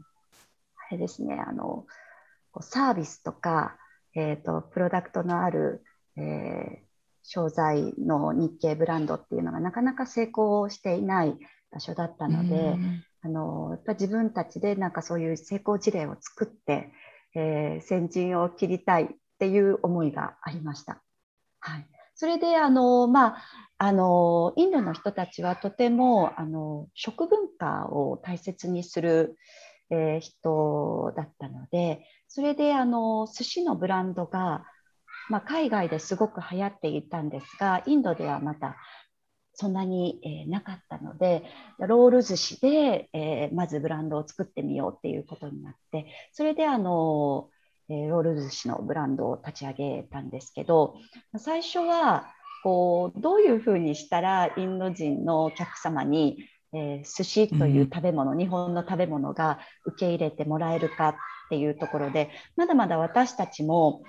[0.88, 1.84] あれですねあの
[2.60, 3.76] サービスとか、
[4.14, 5.82] えーと、プロダクトのある、
[6.16, 6.91] えー、
[7.22, 11.36] 商材の日系ブランドっていうのがなかなか成功していない
[11.70, 12.76] 場所だったので、
[13.22, 16.92] あのやっぱ自分たちでなんかそういう成功事例を作って、
[17.34, 19.06] えー、先陣を切りたいっ
[19.38, 21.02] ていう思いがありました。
[21.60, 23.42] はい、それであの、まあ、
[23.78, 29.36] あのインドの人たちはとてもあの食文化を大切にする、
[29.90, 34.64] えー、人だったのでそれであの寿司のブランドが
[35.28, 38.76] まあ、海外ですごく流行っていたんですがインドではまだ
[39.54, 41.44] そんなに、えー、なかったので
[41.78, 47.48] ロール寿司で、えー、まずブランドを作ってみようっていうことになってそれであの、
[47.88, 50.96] えー、ロール寿司のブランドを立ち上げたんですけど
[51.36, 52.32] 最初は
[52.62, 56.38] こうどういうふうにしたらインド人のお客様に、
[56.72, 61.14] えー、寿司という食べ物、うん、日本の食べ物が受け入れてもらえるかっ
[61.50, 64.02] ていうところでまだまだ私たちも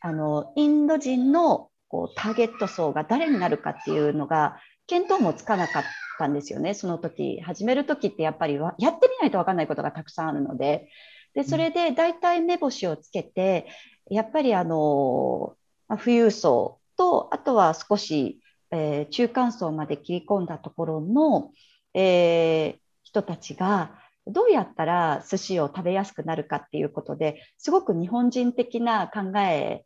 [0.00, 4.58] あのインド人のこうターゲット層が誰になるかっていうのが
[4.88, 5.82] 見当もつかなかっ
[6.18, 10.88] たんですよね、その時始める時ってやっぱりやってみないと分かんないことがたくさんあるので、
[11.34, 13.68] でそれで大体目星をつけて、
[14.10, 15.54] やっぱりあの
[15.88, 21.52] 富裕層と、あとは少し、えー、中間層まで切り込んだところの、
[21.94, 29.84] えー、人たちがどうやったら寿司を食べやすくなるかっていうことですごく日本人的な考え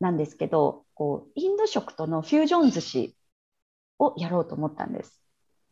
[0.00, 3.16] なんですけどこうインド食とのフュージョン寿司
[3.98, 5.20] をやろうと思ったんです。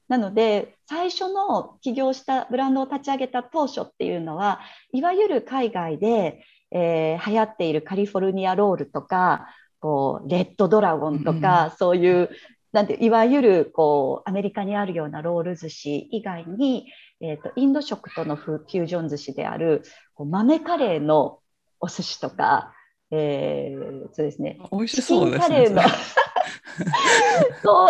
[0.08, 4.60] なので最初の起業したブランドを立ち上げた当初っていうのは
[4.92, 9.46] いわゆる海外で、えー、流行っているカリフォルニアロールとか
[9.78, 12.30] こうレッドドラゴンとか、うん、そういう
[12.72, 16.86] なんていわゆるこうアメリカにあるようなロール寿司以外に、
[17.22, 19.82] えーと、インド食とのフュージョン寿司である
[20.18, 21.38] 豆カレーの
[21.80, 22.72] お寿司とか、
[23.10, 25.66] えー、そうですね美味しそうですね。
[27.62, 27.88] そう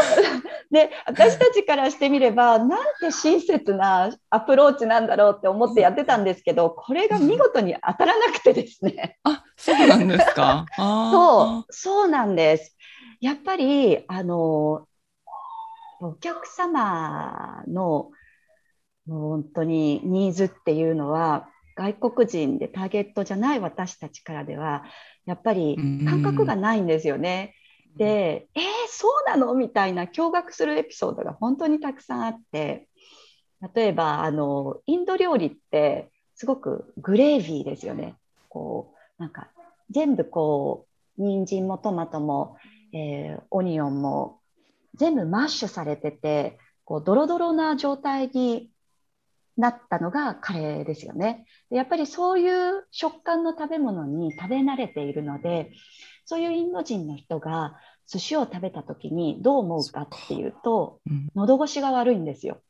[0.72, 9.18] で私たちからしてみればなんて親切なアプローチなんだろうって思ってやってたんですけどこれが見事に当たらなくてですね。
[9.24, 10.66] あそうなんですか？
[10.76, 12.76] そうそうなんです。
[13.20, 14.86] やっぱりあの
[16.00, 18.10] お客様の
[19.18, 24.84] 本当にニーズっていうのは外国人でターゲットじゃない私たちからでは
[25.26, 27.54] やっぱり感覚がないんですよね。
[27.96, 32.86] で、えー、そうなのみたいな驚愕するエピソードが本当にたくさんあって
[33.74, 38.14] 例えばあのインド料理ってすごくグレービーですよね。
[38.48, 39.48] こうなんか
[39.90, 40.86] 全部こ
[41.18, 42.56] う人参もトマトも、
[42.92, 44.40] えー、オニオンも
[44.94, 48.69] 全部マッシュされててこうドロドロな状態に
[49.56, 51.46] なったのがカレーですよね。
[51.70, 55.72] やっぱりそういう食感の食べ物に食べ慣れているので
[56.24, 62.60] そういうインド人の人が寿司を食べた時にどう思うかっていうと、うん、喉越しが悪いんですよ。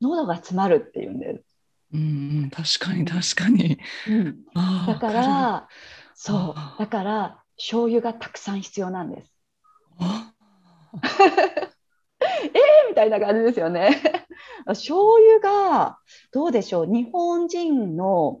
[0.00, 1.44] 喉が詰まるっていうんです。
[1.92, 3.78] うん、確かに確かに。
[4.08, 4.44] うん、
[4.86, 5.68] だから
[6.14, 9.32] そうだから醤油がたくさん必要なんです。
[12.20, 14.23] えーみたいな感じですよね。
[14.72, 15.98] 醤油が
[16.32, 16.86] どうでしょう。
[16.86, 18.40] 日本人の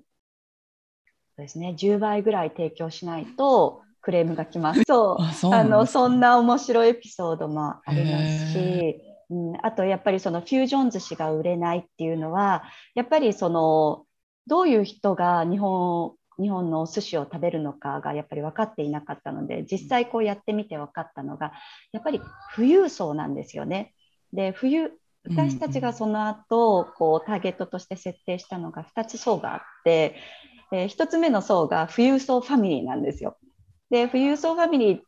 [1.36, 1.74] ですね。
[1.76, 4.82] 10倍ぐらい提供しないとクレームが来ます。
[4.86, 5.54] そう。
[5.54, 14.04] あのそんな面白いエピソードもありますし、うん、あとやっぱりそのフュージョン寿司が売れないっていうのはやっぱりその
[14.46, 21.52] どういう人が日本日本のお寿司を食べるのかがやっぱり分かっていなかったので実際こうやってみて分かったのが
[21.92, 22.20] やっぱり
[22.56, 23.94] 富裕層なんですよね。
[24.32, 24.92] で冬
[25.28, 30.16] 私たちがその後こうターゲットとして設定したのが2つ層があって、
[30.72, 33.36] えー、1つ目の層が富裕層ファミリーなんですよ。
[33.90, 35.00] で富裕層ファミリー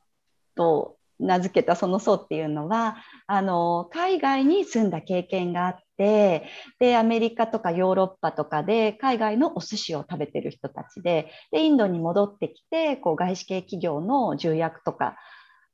[0.54, 6.46] と名付けたその層っていうのはあの海外に住んだ経験があって
[6.78, 15.16] でアメリカとかヨーロッパとかで海外のお寿司を食べてる人たちででインドに戻ってきてこう外資系企業の重役とか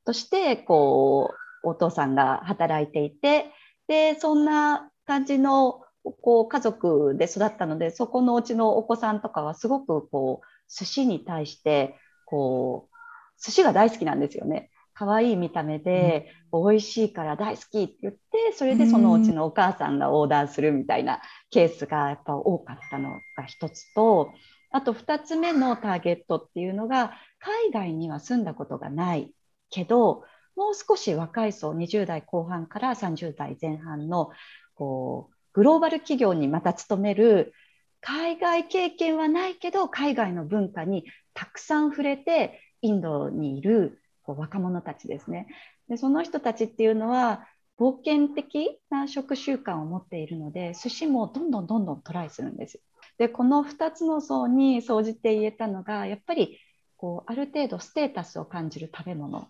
[0.05, 3.51] としてこうお父さんが働いていて
[3.87, 5.81] でそんな感じの
[6.21, 14.69] こう家族で育ったのでそこのうちのお子さんとかはすごくこう寿司に対してこう寿司が大好きなんですよね。
[14.93, 21.19] 可愛い見た目で、美味しいから大好きって言って、それでそのうちのお母さんがオーダーするみたいな
[21.49, 24.31] ケースがやっぱ多かったのが一つと、
[24.71, 29.33] あと2つ目のターゲットっていうのが、海外には住んだことがない
[29.71, 30.23] けど、
[30.55, 34.31] もう少し若い層、20代後半から30代前半の
[34.75, 37.53] こうグローバル企業にまた勤める
[38.01, 45.47] 海外経験はないけど海外の文化にたくさん触れてインドにいるこう若者たちですね。
[45.87, 47.47] でその人たちっていうのは
[47.79, 52.79] 冒険的な食習慣を持っているので寿司もどんどんどんどんトライするんです
[53.17, 56.59] でこの2つの層に総じて言えたのがやっぱり
[56.95, 59.49] こうある程度ステータスを感じる食べ物。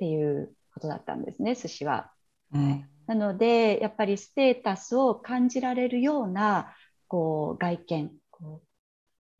[0.00, 2.10] っていうことだったんですね寿司は。
[2.52, 6.74] うん、なのでやっぱりステータスを感じられるような
[7.06, 8.62] こう外見こ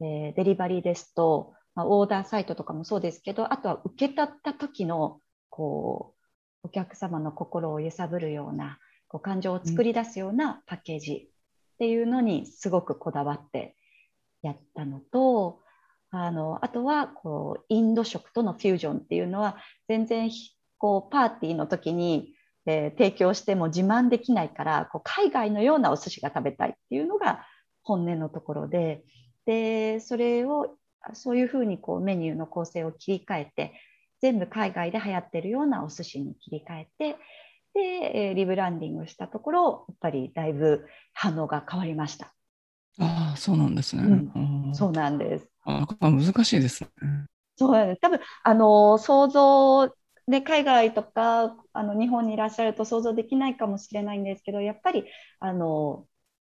[0.01, 6.14] う、えー、デリバリーですとまあ、オーダーサイトとかもそうですけどあとは受け取った時のこ
[6.62, 8.78] うお客様の心を揺さぶるような
[9.09, 13.76] こう感情を作り出すようなパッケージっていうのにすごくこだわって
[14.43, 15.61] やったのと
[16.11, 19.57] あのあとはこうインド食とのフュージョンっていうのは
[19.89, 20.30] 全然
[20.81, 22.35] こうパーティーの時に、
[22.66, 27.47] えー、提供しても自慢できないからこう海外のようなお寿司が食べたいっていうのが
[27.83, 29.05] 本音のところで
[29.45, 30.76] でそれを
[31.12, 33.72] そういうふうにこうメニューの構成を切り替えて
[34.22, 37.16] 全部海外で流行ってるようなお寿司に切り替えて
[37.74, 42.35] でリブランディングしたところやっぱりだいぶ反応が変わりました。
[42.99, 44.03] ああそうなんですね。
[44.03, 45.49] うん、そうなんです。
[45.64, 46.91] あ難しいですね。
[47.57, 49.95] そうなんです多分あの想像
[50.31, 55.05] で海外とかあの日本にいらっしゃると想像できないかもしれないんですけどやっぱり
[55.41, 56.07] あの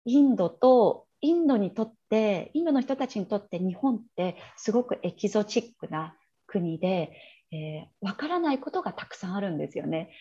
[0.05, 6.15] インドとインドにとってインドの人たちにとって日本ってすごくエキゾチックな
[6.47, 7.11] 国で、
[7.51, 10.11] えー、からないことがたくさんあるんですよね。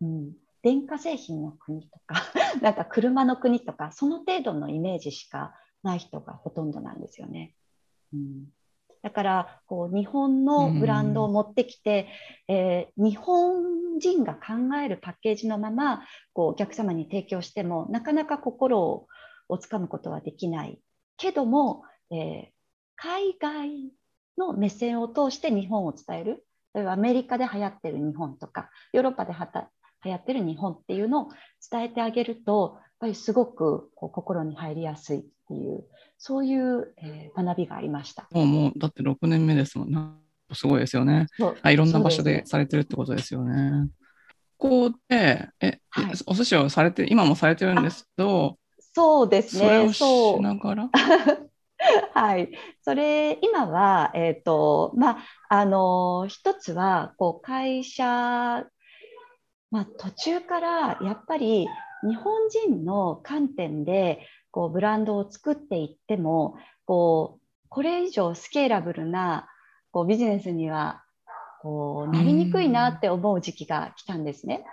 [0.00, 2.22] うん、電化製品の国とか
[2.62, 7.54] なんか車の国とかその程度のイメージしかない人がほとんどなんですよね。
[8.12, 8.46] うん
[9.02, 12.08] だからこう日本のブランドを持ってきて、
[12.48, 19.06] うん、えー、日本人が考えるパッケージのままこうお客様に提供してもなかなか心を
[19.48, 20.80] をつかむことはできない。
[21.18, 22.46] けども、えー、
[22.96, 23.92] 海外
[24.38, 26.44] の目線を通して日本を伝える。
[26.74, 29.34] 例えばアメリカで流行ってる日本とかヨーロッパで
[30.04, 31.28] 流行ってる日本っていうのを
[31.70, 35.84] 伝えてあげるとやっぱりすごくこう心に入りやすいっていう
[36.18, 38.28] そういう、えー、学びがありました。
[38.30, 39.98] もうもうだって6年目ですもんね。
[40.54, 41.26] すごいですよね。
[41.62, 43.88] あいろんな場所でされてるってことですよね。
[44.58, 48.56] ここでえ、はい、お寿司をされて今もされてるんですけど
[48.94, 49.92] そうですね。
[49.92, 50.90] そうしながら？
[52.14, 52.50] はい、
[52.82, 58.04] それ今は、えーとまあ、あの一つはこう会社、
[59.72, 61.66] まあ、途中からやっぱり
[62.08, 69.48] 日本人の観点でこうブランドを作っていってもこうこれ以上スケーラブルな
[69.90, 71.02] こうビジネスには
[71.62, 74.64] こうなりにくいなって思う時期が来たんですね。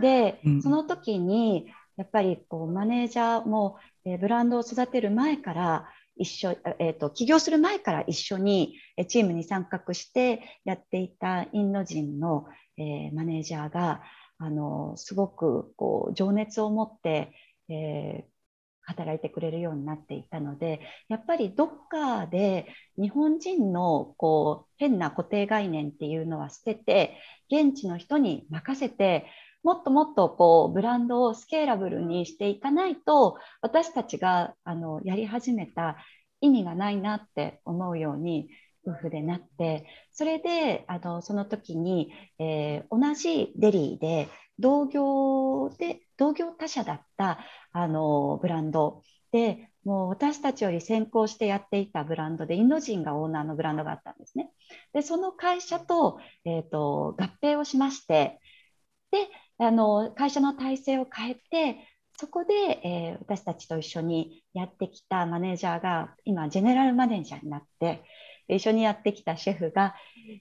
[0.00, 1.66] で、その時に
[1.96, 8.74] やっぱりこうマネージャーも、えー、ブランドを育てる前から一緒、えーと、起業する前から一緒に
[9.08, 12.46] チームに参画してやっていたインド人の、
[12.78, 14.02] えー、マネージャーが
[14.38, 17.32] あのすごくこう情熱を持って、
[17.68, 18.31] えー、
[18.82, 22.66] 働いてくれるようになっていたのでやっぱりどっかで
[23.00, 27.16] 日本人のこう変な固定概念っていうのは捨てて
[27.50, 29.26] 現地の人に任せて
[29.62, 35.96] もっともっとこうブランドをスケーラブルにしていかないと私たちがあのやり始めた
[36.40, 38.48] 意味がないなって思うように
[38.86, 44.28] 夫婦でなってそれであのその時に、えー、同じデリーで
[44.62, 47.40] 同業で同業他社だった
[47.72, 49.02] あのブランド
[49.32, 54.52] でもう私たちより先行してやっていたブランドでインド人がオーナーのブランドがあったんですね。
[54.92, 58.40] でその会社と,、えーと、合併をしまして
[59.10, 62.54] であの会社の体制を変えてそこで、
[62.84, 68.04] えー、私たちと一緒にやってきたマネージャーが今ジェネラルマネージャーになって
[68.54, 69.94] 一緒にやってきたシェフが、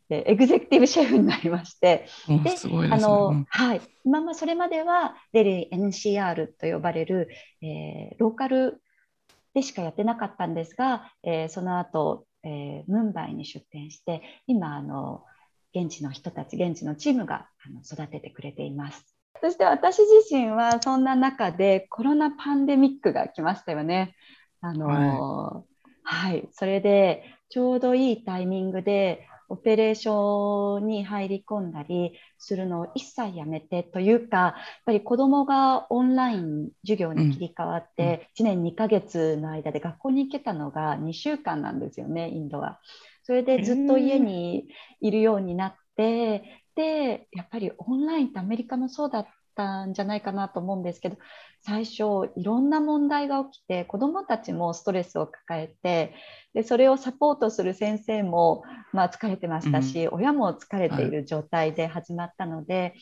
[0.09, 2.55] えエグゼクティブシェフになりまして、で、
[2.91, 7.29] あの、はい、今まそれまではデリー NCR と呼ばれる、
[7.61, 8.81] えー、ローカル
[9.53, 15.23] でしかやってなかったんですが、えー、その後、えー、ムンバイに出店して今あの
[15.75, 19.05] 現地の人たち現地のチームがあの育ててくれています。
[19.41, 24.15] そして私自身はそんな中でコロナパンデミックが来ましたよね。
[24.61, 25.70] あの、はい、
[26.13, 34.53] はい、それでちょうどいいタイミングでオペレーションに入り込んだりするのを一切やめてというか、やっ
[34.85, 42.81] ぱり子どもがオンライン授業に切り替わって、1年2ヶ月の間で学校に行けたのが2週間なんですよね、インドは。
[43.23, 44.67] それでずっと家に
[44.99, 51.17] いるようになって、で、やっぱりオンラインってアメリカもそうだったんじゃないかなと思うんですけど、
[51.63, 56.15] 最初いろんな問題が起きて子どもたちもストレスを抱えて
[56.53, 62.93] でそれをサポートする先生も、まあ、疲れてましたし、うん、親も疲れている状態で始まったので、はい、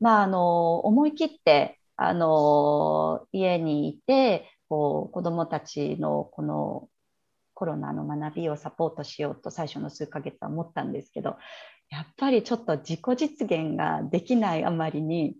[0.00, 6.88] まあ、あの思い切ってあの家にいてこう子どもたちのこの
[7.54, 11.36] コロナの学びをサポートしようと最初の数ヶ月は思ったんですけど
[11.88, 15.36] やっぱりちょっと自己実現ができないあまりに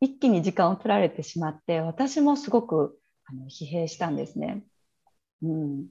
[0.00, 4.64] 一気に時間を取られてしまって私もすごくあの疲弊したんですね。
[5.42, 5.86] うん、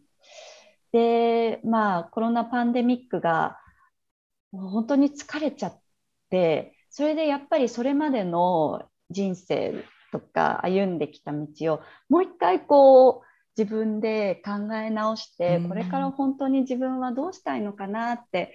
[0.92, 3.58] でまあコロナパンデミックが
[4.52, 5.80] 本当に疲れちゃっ
[6.30, 13.28] てそれでやっぱりそれまでの人生とか歩んできた道をもう一回こう
[13.58, 18.54] 自分で考え直して、これから本当に自分はどうしたいのかなって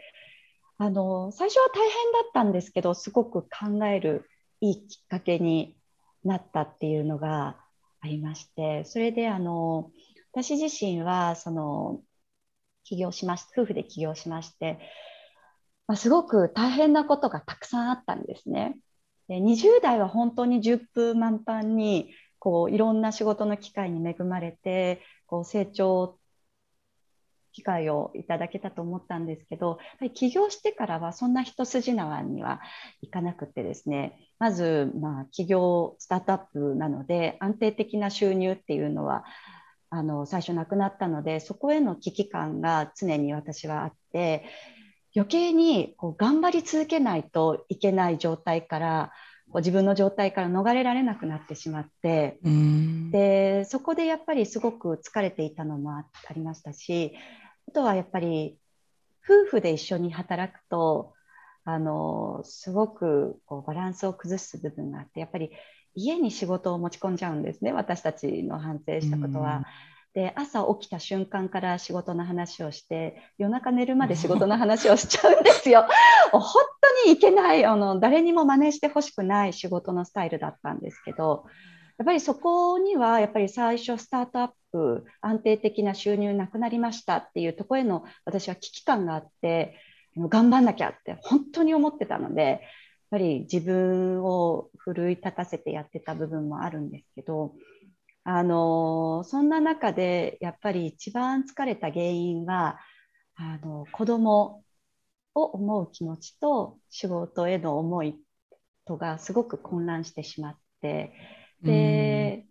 [0.79, 4.29] あの最初は大変だったんですけどすごく考える
[4.63, 5.77] いいきっかけに
[6.25, 7.57] なったっていうのが
[8.01, 9.91] ありましてそれであの
[10.33, 12.01] 私自身はその
[12.85, 14.79] 起業しまし夫婦で起業しまして、
[15.89, 18.79] まあ、すごく大変なことがたくさんあったんですね。
[19.29, 26.19] で20代は本当に10分満帆にこういろんな仕事の機会に恵まれてこう成長
[27.53, 29.79] 機会をいただけたと思ったんですけど、
[30.15, 32.61] 起業してからはそんな一筋縄には
[33.01, 39.25] いかなくてですね、まず、まあ、企業スタートアップなので、安定的な収入っていうのは、
[39.95, 44.45] あの最初なくなったので、そこへの危機感が常に私はあって、
[45.15, 49.13] 余計にこう頑張り続けないといけない状態から
[49.53, 52.39] こう自分の状態から逃れられなくなってしまって
[53.11, 57.13] でそこでやっぱりすごく疲れていたのもありましたし
[57.69, 58.57] あとはやっぱり
[59.25, 61.13] 夫婦で一緒に働くと
[61.65, 65.51] あのすごくこうバランスを崩す部分があってやっぱり
[65.95, 69.65] 家に仕事を持ち込んじゃうんですね私たちの反省したことは。
[70.15, 75.87] で朝起きた瞬間から仕事の話をして夜中寝るまで仕事の話をしちゃうんですよ。
[76.33, 76.43] 本
[77.05, 81.47] 当にいけないあの誰にも真似してほしくない仕事のスタイルだったんですけど
[81.99, 89.79] やっぱりそこにはやっぱり最初スタートアップ安定的な収入なくなりましたっていうとこへの私は危機感があって
[90.17, 92.61] 頑張んなきゃって本当に思ってたのでやっ
[93.11, 97.55] ぱり自分を奮い立たせてやってた部分もあるんですけど
[98.25, 102.79] あのそんな中でやっぱり一番疲れた原因は
[103.35, 104.62] あの子供
[105.35, 108.20] を思う気持ちと仕事への思い
[108.85, 111.12] とがすごく混乱してしまって
[111.62, 112.47] で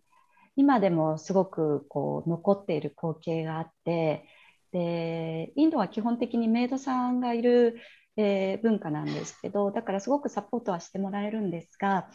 [0.56, 4.26] 今でもすごくこう残っている光景があって
[4.72, 7.78] でインドは基本的にメイドさんがいる、
[8.16, 12.08] えー、文化なんですけどだからすごくサポートはしてもらえるんですが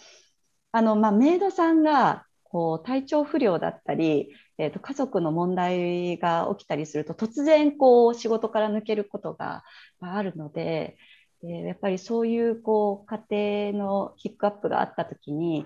[0.71, 9.63] あの、まあ、メイドさんがこう体調不良だったり、えー、と家族の問題が起きたりすると突然こう仕事から抜けることが
[9.99, 10.97] あるので、
[11.43, 15.65] え、やっぱりそういうこう家庭のヒックアップがあった時に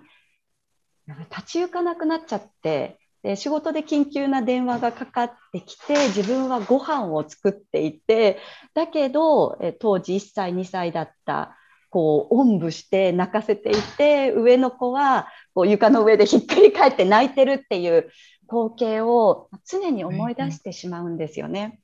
[1.30, 8.40] 立ち行かなくなっちゃってで仕事で緊急な電話がかかってきて自分はご飯を作っていて
[8.74, 11.56] だけど、え当時1歳2歳だった
[11.92, 18.10] こうおんぶして泣かせていて上の子はこう床の上でひっくり返って泣いてるっていう
[18.50, 21.80] 光景を常に思い出してしまうんですよね。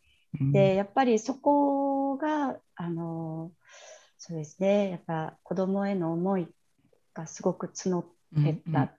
[0.53, 3.51] でやっぱりそこがあの
[4.18, 4.91] そうですね。
[4.91, 6.47] やっぱ子供への思い
[7.14, 8.05] がすごく募っ
[8.43, 8.93] てた、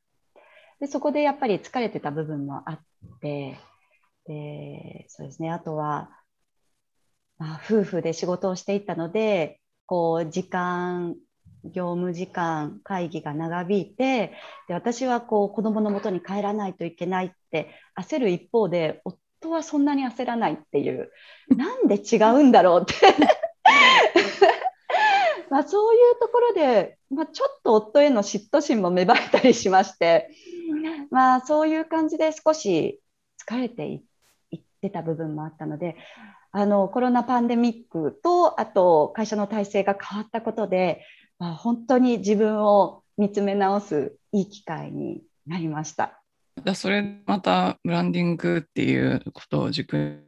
[0.80, 2.80] でそこでやっぱり疲れてた部分もあっ
[3.20, 3.59] て
[4.26, 5.50] でそうですね。
[5.50, 6.11] あとは、
[7.38, 11.16] まあ、夫婦で仕事をしていたのでこう時間
[11.64, 14.34] 業務時間会議が長引いて
[14.68, 21.11] で私はこう子どものもとに帰らないといけないって焦る一方で夫はそんなに焦らないっていう。
[21.49, 22.95] なんで違うんだろうって。
[25.51, 30.28] まあそういうところで、まあ、ちょっと夫への嫉妬心も芽生えたりしまして、
[31.11, 33.01] まあ、そういう感じで少し
[33.49, 34.03] 疲れてい
[34.57, 35.97] ってた部分もあったので
[36.53, 41.05] あのコロナパンデミックとあと会社の体制が変わったことで、
[41.38, 46.22] まあ、本当に自分を見つめ直すいい機会になりました。
[46.74, 50.24] それまたブランディングっていうことを軸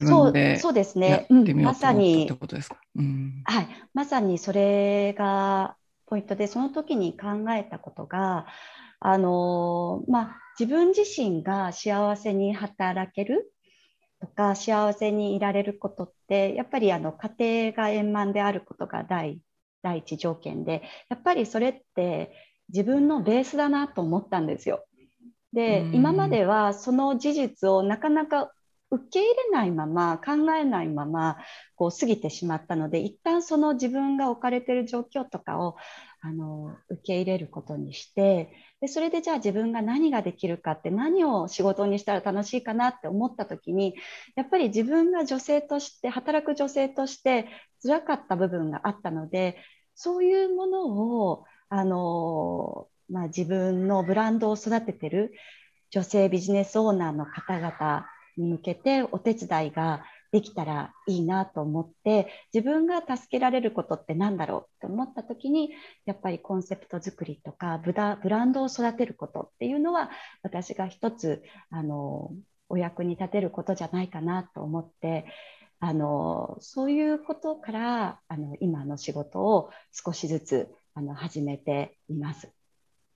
[0.00, 2.30] そうそうですね、うん、まさに、
[2.96, 8.46] うん、はい、まさにそれがポイントでその時に考えたことが
[9.00, 13.51] あの、まあ、自分自身が幸せに働ける
[14.22, 19.40] とか幸せにいられることってやっぱりあの家庭が円満であることが第
[19.82, 22.32] 第一条件でやっぱりそれって
[22.68, 24.84] 自分のベースだなと思ったんですよ。
[25.52, 28.52] で今まではその事実をなかなか
[28.92, 31.38] 受け入れないまま考えないまま
[31.74, 35.76] こう過ぎてしまったので一旦その自分が置かれている状況とかを
[36.20, 38.52] あの受け入れることにして
[38.82, 43.94] でそれでじゃあ自分が何ができるかって何を仕事にしたら楽しいかなって思った時に
[44.34, 47.46] やっぱり自分が女性として働く女性として
[47.80, 49.56] 辛かった部分があったので
[49.94, 55.32] そういうものをあの、まあ、自分のブランドを育ててる
[55.90, 58.06] 女性ビジネスオーナーの方々
[58.36, 65.70] に向けてお手伝いができたらいいなと思って自分が助けられることって何だろうと思った時に
[66.06, 70.10] やっぱりコンセプト作りとかブラブランドを育てることっていうのは
[70.42, 72.32] 私が一つあの
[72.70, 75.26] お役に立てることじゃないかなと思って
[75.80, 82.50] あのそういうことからあの今の仕事を少しずつあの始めています。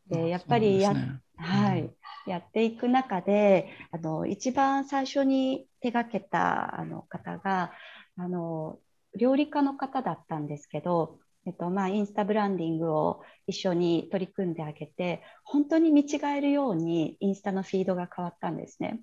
[0.09, 1.91] でやっぱりや、ね、はい、
[2.27, 7.73] やっていく中であの一番最初に手がけたあの方が
[8.17, 8.79] あの
[9.17, 19.01] 料理家の方だったんですけど、えっとまあ、インスタブランディングを一緒に取り組んであげて本当に見違えるようにインスタのフィードが変わったんですね。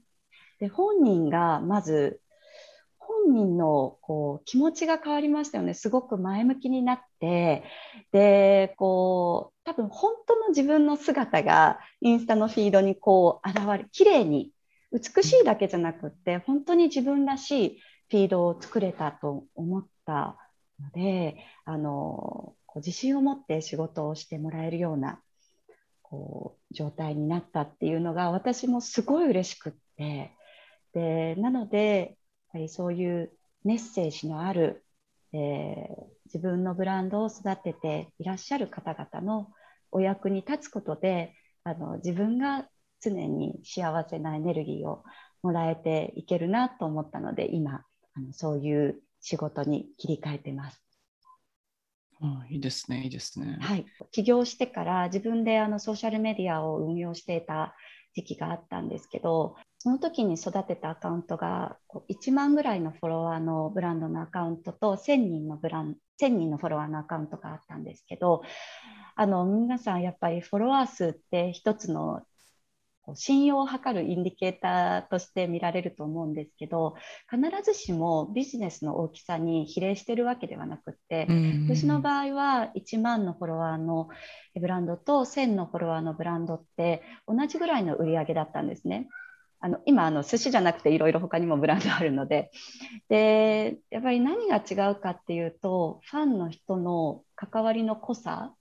[0.59, 2.19] で本人がまず
[2.97, 5.73] 本人のこう気持ちが変わりましたよね。
[5.73, 7.63] すごく前向きになって、
[8.11, 14.51] で、こう、多分本当の自分の姿がインスタのフィードにこう現れ、綺麗に、
[14.94, 17.80] 美しいだけじゃなくって、本当に自分らしい
[18.10, 20.38] フィードを作れたと思った
[20.80, 25.22] ので、あの、自信を持って仕事をしてもらえるような
[26.02, 30.32] こう状態になったっていうのが私もすごい嬉しくって
[30.94, 32.18] でなので
[32.54, 33.32] ぱりそういう
[33.66, 34.86] メッセージのある、
[35.34, 39.50] えー、自分のブランドを育てていらっしゃる方々の
[39.91, 41.34] お役に立つことで
[41.64, 42.68] あの自分が
[43.04, 45.04] 常に幸せなエネルギーを
[45.41, 47.84] もらえていけるなと思ったので今
[48.16, 50.82] あのそういう仕事に切り替えてます。
[52.22, 53.58] あいいですね、いいですね。
[53.60, 57.76] はい、起業してから自分であのソーシャルメディアを運用していた
[58.14, 61.78] 時期があったんですけど、その時に育てたアカウントが
[62.10, 68.43] 1万ぐらいのフォロワーのブランドのアカウントと1000人のブラン1000人のフォロワーのアカウントがあったんですけど
[69.16, 72.22] あの皆さんやっぱりフォロワー数って一つの
[73.16, 76.95] 信用を測るインディケーターとして見られると思うんですけど
[77.30, 84.08] 必ずしもビジネスの大きさに比例してるわけではなくって、うんうん、私の場合は1万のフォロワーの
[84.60, 89.10] ブランドと1000のフォロワーのブランドって同じぐらいの売り上げだったんですね。
[89.60, 92.51] あの今あの寿司じゃなくていろいろ他にもブランドあるので
[93.08, 98.54] でやっぱり何が違うかっていうとファンの人の関わりの濃さ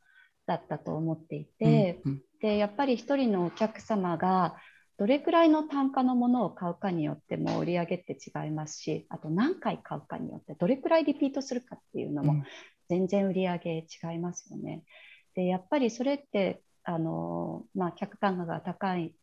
[0.47, 4.57] だったと思っていて、うんうん、でやっぱり1人のお客様が
[4.99, 12.45] どれくらいの単価のものを買うかによっても売り上げって違いますしあと何回買うかによってどれくらいリピートするかっていうのも
[12.89, 14.85] 全然売り上げ違いますよね。
[15.35, 19.15] でやっぱりそれってあの、まあ、客単価が高い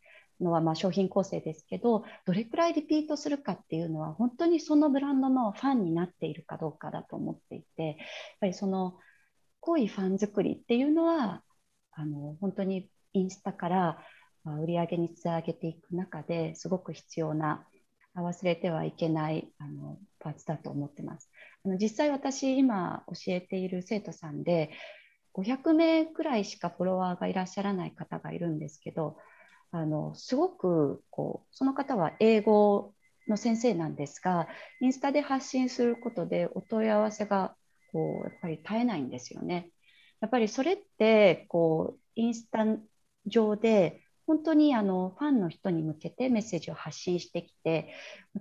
[0.41, 7.95] のはま商品構成ですけどどれくらいリピートするかっていうのは本当にそのブランドのファンになっているかどうかだと思っていてやっ
[8.41, 8.95] ぱりその
[9.62, 11.43] 濃いファン作りっていうのは
[11.91, 13.99] あの本当にインスタから
[14.45, 17.66] 売り上げにつなげていく中ですごく必要な
[18.16, 21.30] 忘れてはいけないあのパーツだと思ってます。
[21.66, 24.72] あの実際私今教えている生徒さんで
[25.34, 29.18] 500名くらいしかフォロワーがいらっしゃらない方がいるんですけど
[29.72, 32.93] あのすごくこうその方は英語
[33.28, 34.47] の先生なんですが
[34.82, 37.55] インスタで発信することでお問い合わせが
[37.91, 39.71] こうやっぱり絶えないんですよね。
[40.21, 42.65] やっぱりそれってこうインスタ
[43.25, 47.93] 上で本当にあのファンの人に向けてメッセージを発信してきて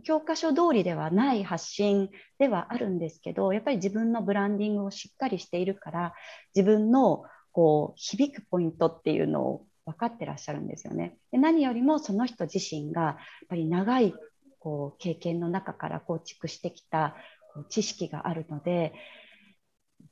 [0.02, 6.14] 教科書通りではない発信ではあるんですけどやっぱり自分のブランディングをしっかりしているから
[6.54, 7.22] 自分の
[7.52, 11.16] こう響くポイントっていうのを分かってらっしゃるんですよね。
[11.32, 13.16] で何よりもその人自身がやっ
[13.48, 14.14] ぱり長い
[14.58, 17.16] こう経験の中から構築してきた
[17.54, 18.92] こう知識があるので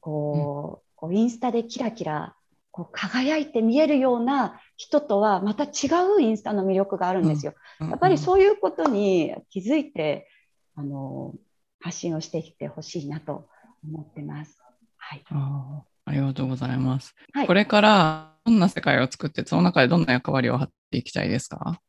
[0.07, 2.37] こう、こうインスタでキラキラ
[2.71, 7.55] こう輝いて見えるような人とはまた違うインスタの魅力があるんですよ。
[7.81, 10.29] やっぱりそういうことに気づいて
[10.77, 11.35] あの
[11.81, 13.49] 発信をしてきてほしいなと
[13.83, 14.63] 思ってます。
[14.97, 15.25] はい。
[15.29, 17.17] ありがとうございます。
[17.33, 21.81] はい、これからどんな世界を作って、その中でどんな役割を果っていきたいですか？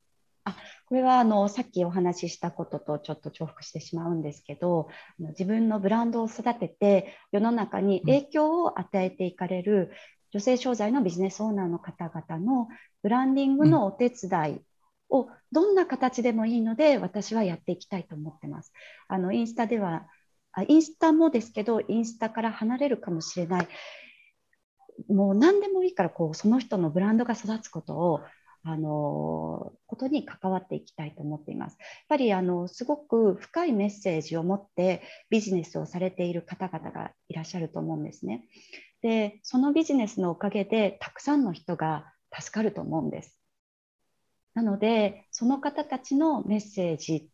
[0.46, 0.56] あ
[0.88, 4.88] これはあのさっきお話ししたこととちょっと重複してしまうんですけど
[5.20, 9.92] 自分のブランドを育てて世の中に影響を与えていかれる
[10.32, 12.70] 女性商材のビジネスオーナーの方々の
[13.04, 14.62] ブランディングのお手伝い
[15.10, 18.72] をどんな形でもいいので私はやっていきたいと思ってます。
[19.10, 20.08] あのインスタでは
[20.68, 23.68] インスタもですけどインスタから離れるかもしれない
[25.10, 28.22] もう何でもいいからこうその人のブランドが育つことを
[28.64, 31.78] あのことに関わっていきたいと思っています。
[31.80, 38.46] やっぱりあのすごく深いメッセージを持ってビジネスをされている方々がいらっしゃると思うんですね。
[39.02, 43.38] で、そのビジネスのおかげでたくさんの人が助かると思うんです。
[44.54, 47.30] なので、その方たちのメッセージ、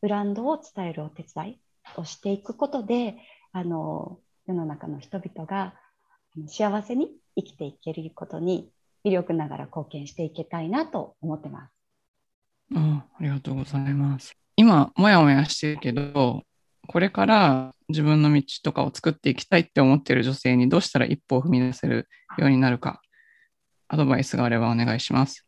[0.00, 1.60] ブランドを伝えるお手伝い
[1.96, 3.16] をしていくことで、
[3.52, 5.74] あの世の中の人々が
[6.46, 8.70] 幸せに生きていけることに
[9.04, 11.72] 微力ながら貢献していきたいなと思ってます。
[12.74, 14.36] あありがとうございます。
[14.56, 16.42] 今、もやもやしてるけど、
[16.86, 23.00] これから自分の道とかを作っていきたいって思っている女性にどうしたら一歩を踏み出せるようになるか、
[23.88, 25.46] アドバイスがあればお願いします。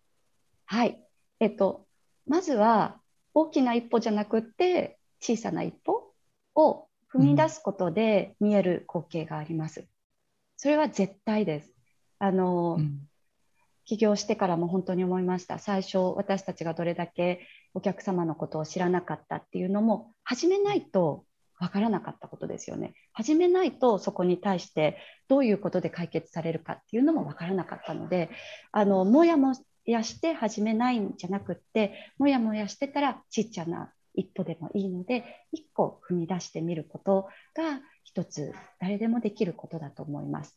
[0.66, 1.00] はい。
[1.40, 1.86] えっと、
[2.26, 3.00] まずは
[3.34, 6.14] 大きな一歩じゃなくって小さな一歩
[6.54, 9.86] を踏み出すことで見える光景があります。
[10.56, 11.74] それは絶対です。
[12.18, 13.08] あの、うん、
[13.90, 15.58] 起業してからも本当に思いました。
[15.58, 17.40] 最初、私たちがどれだけ
[17.74, 21.24] お客様のことを知らなかったっていうのも、始めないと
[21.58, 22.94] わからなかったことですよね。
[23.12, 28.30] 始めないとそこに対してどういうことで解決されるかっていうのもわからなかったので
[28.70, 40.56] あのもやもやして始めないんじゃなくってもやもやしてたらちっちゃな一歩でもいいので一個踏み出してみることが一つ誰でもできることだと思います。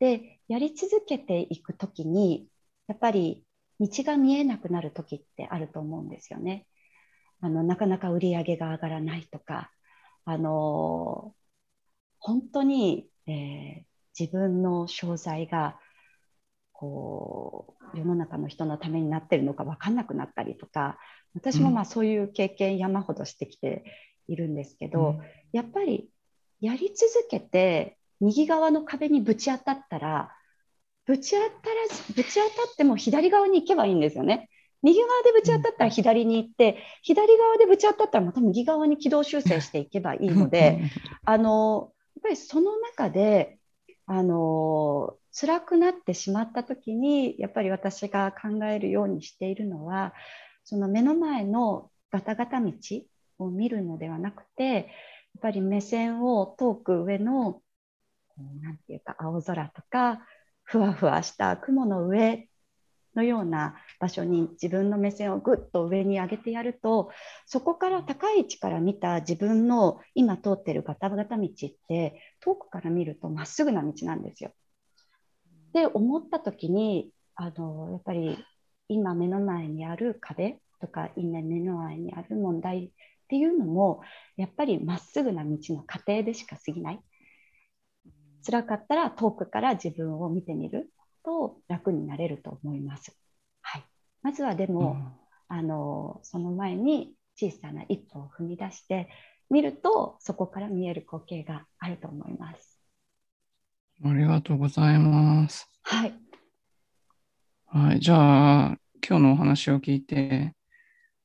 [0.00, 2.48] でやり続けていく時に
[2.88, 3.44] やっぱり
[3.80, 6.66] 道が見えなくなる時ってあると思うんですよね。
[7.40, 9.70] あのなかなか売り上げが上がらないとか。
[10.24, 11.34] あの
[12.20, 13.82] 本当に、えー、
[14.16, 15.80] 自分の商材が
[16.70, 20.98] こう世の中の人のためになってるのか分かんなくなったりとか。
[21.34, 23.84] 私もまあそういう経験山ほどしてきて
[24.28, 25.20] いるんですけど、うん、
[25.52, 26.10] やっぱり
[26.60, 30.32] やり続けて右側の壁にぶち当たったら
[31.06, 34.48] ぶち当たらずぶち当たっても左側に行けばいいんですよね。
[34.82, 40.90] 右側でぶち当たったら左に行って、左側でぶち当たったらまた右側に軌道修正していけばいいので、
[41.24, 43.58] あのやっぱりその中で
[44.06, 50.12] あの辛くなってしまった時にやっぱり私が考えるようにしているのは
[50.64, 52.72] その目の前のガタガタ道
[53.38, 54.84] を見るのではなくてやっ
[55.40, 57.62] ぱり目線を遠く上の
[58.60, 60.20] 何て言うか青空とか
[60.64, 62.48] ふわふわした雲の上
[63.14, 67.10] のような場所に自分の目線をぐっと上に上げてやると
[67.46, 71.48] そこから高い位置から見た自分の今通ってるガタガタ道っ
[71.88, 74.52] て遠くから見るとまっすぐな道なんですよ。
[75.72, 78.38] で思った時にあのやっぱり
[78.88, 82.90] 今目の前にある壁とか今目の前にある問題っ
[83.28, 84.02] ていうのも
[84.36, 87.00] やっぱりまっすぐな道の過程でしか過ぎない。
[88.44, 90.90] 辛かったら遠くから自分を見てみる
[91.24, 93.16] と楽になれると思います。
[93.60, 93.84] はい、
[94.22, 94.92] まずはでも、
[95.50, 99.08] うん、あのその前に小さな一歩を踏み出して
[99.50, 102.78] みるとそこから見える光景があると思います。
[104.04, 105.68] ありがとうございます。
[105.82, 106.14] はい。
[107.66, 108.76] はい、じゃあ
[109.06, 110.54] 今日のお話を聞いて、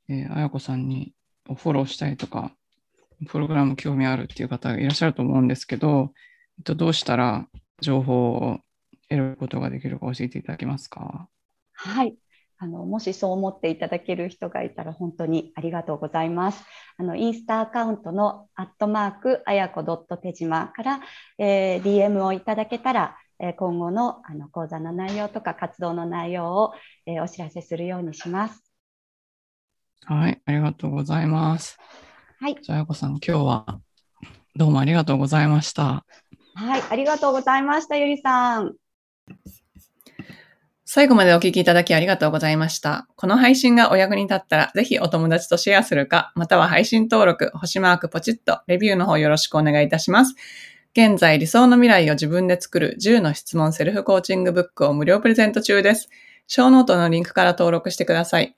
[0.10, 1.14] えー、あやこさんに
[1.46, 2.52] フォローしたいとか、
[3.28, 6.14] プログラム興味あるっていう方がいらっしゃると思うんですけど、
[6.58, 7.48] えっと、どうしたら
[7.82, 8.60] 情報を
[9.10, 11.28] 得ることができるか教えていただけますか？
[11.74, 12.16] はい。
[12.60, 16.64] あのもしそう思っていただける人がいたら本当にありがとうございます。
[16.98, 21.02] あのインスタアカウントのアットマークあやこ手島から、
[21.38, 26.74] えー、DM をいただけたら、えー、今後のあの講座の内容とか活動の内容を、
[27.06, 28.64] えー、お知らせするようにします。
[30.06, 31.78] はい、ありがとうございます。
[32.40, 32.58] はい。
[32.60, 33.80] じゃあ、あやこさん、今日は
[34.56, 36.06] どうもありがとうございました。
[36.60, 38.74] はい、ありがとうございました、ゆりさん。
[40.86, 43.08] 最後までお聞きいただきありがとうございました。
[43.16, 50.34] この配信がお役に立ったら、ぜひお友達とシェアするか、または配信登録、星マークポチッと、レビューの方よろしくお願いいたします。
[50.94, 56.10] 現在、理想の未来を自分で作る10の質問セルフコーチングブックを無料プレゼント中です。
[56.48, 58.56] ショーノートのリンクから登録してください。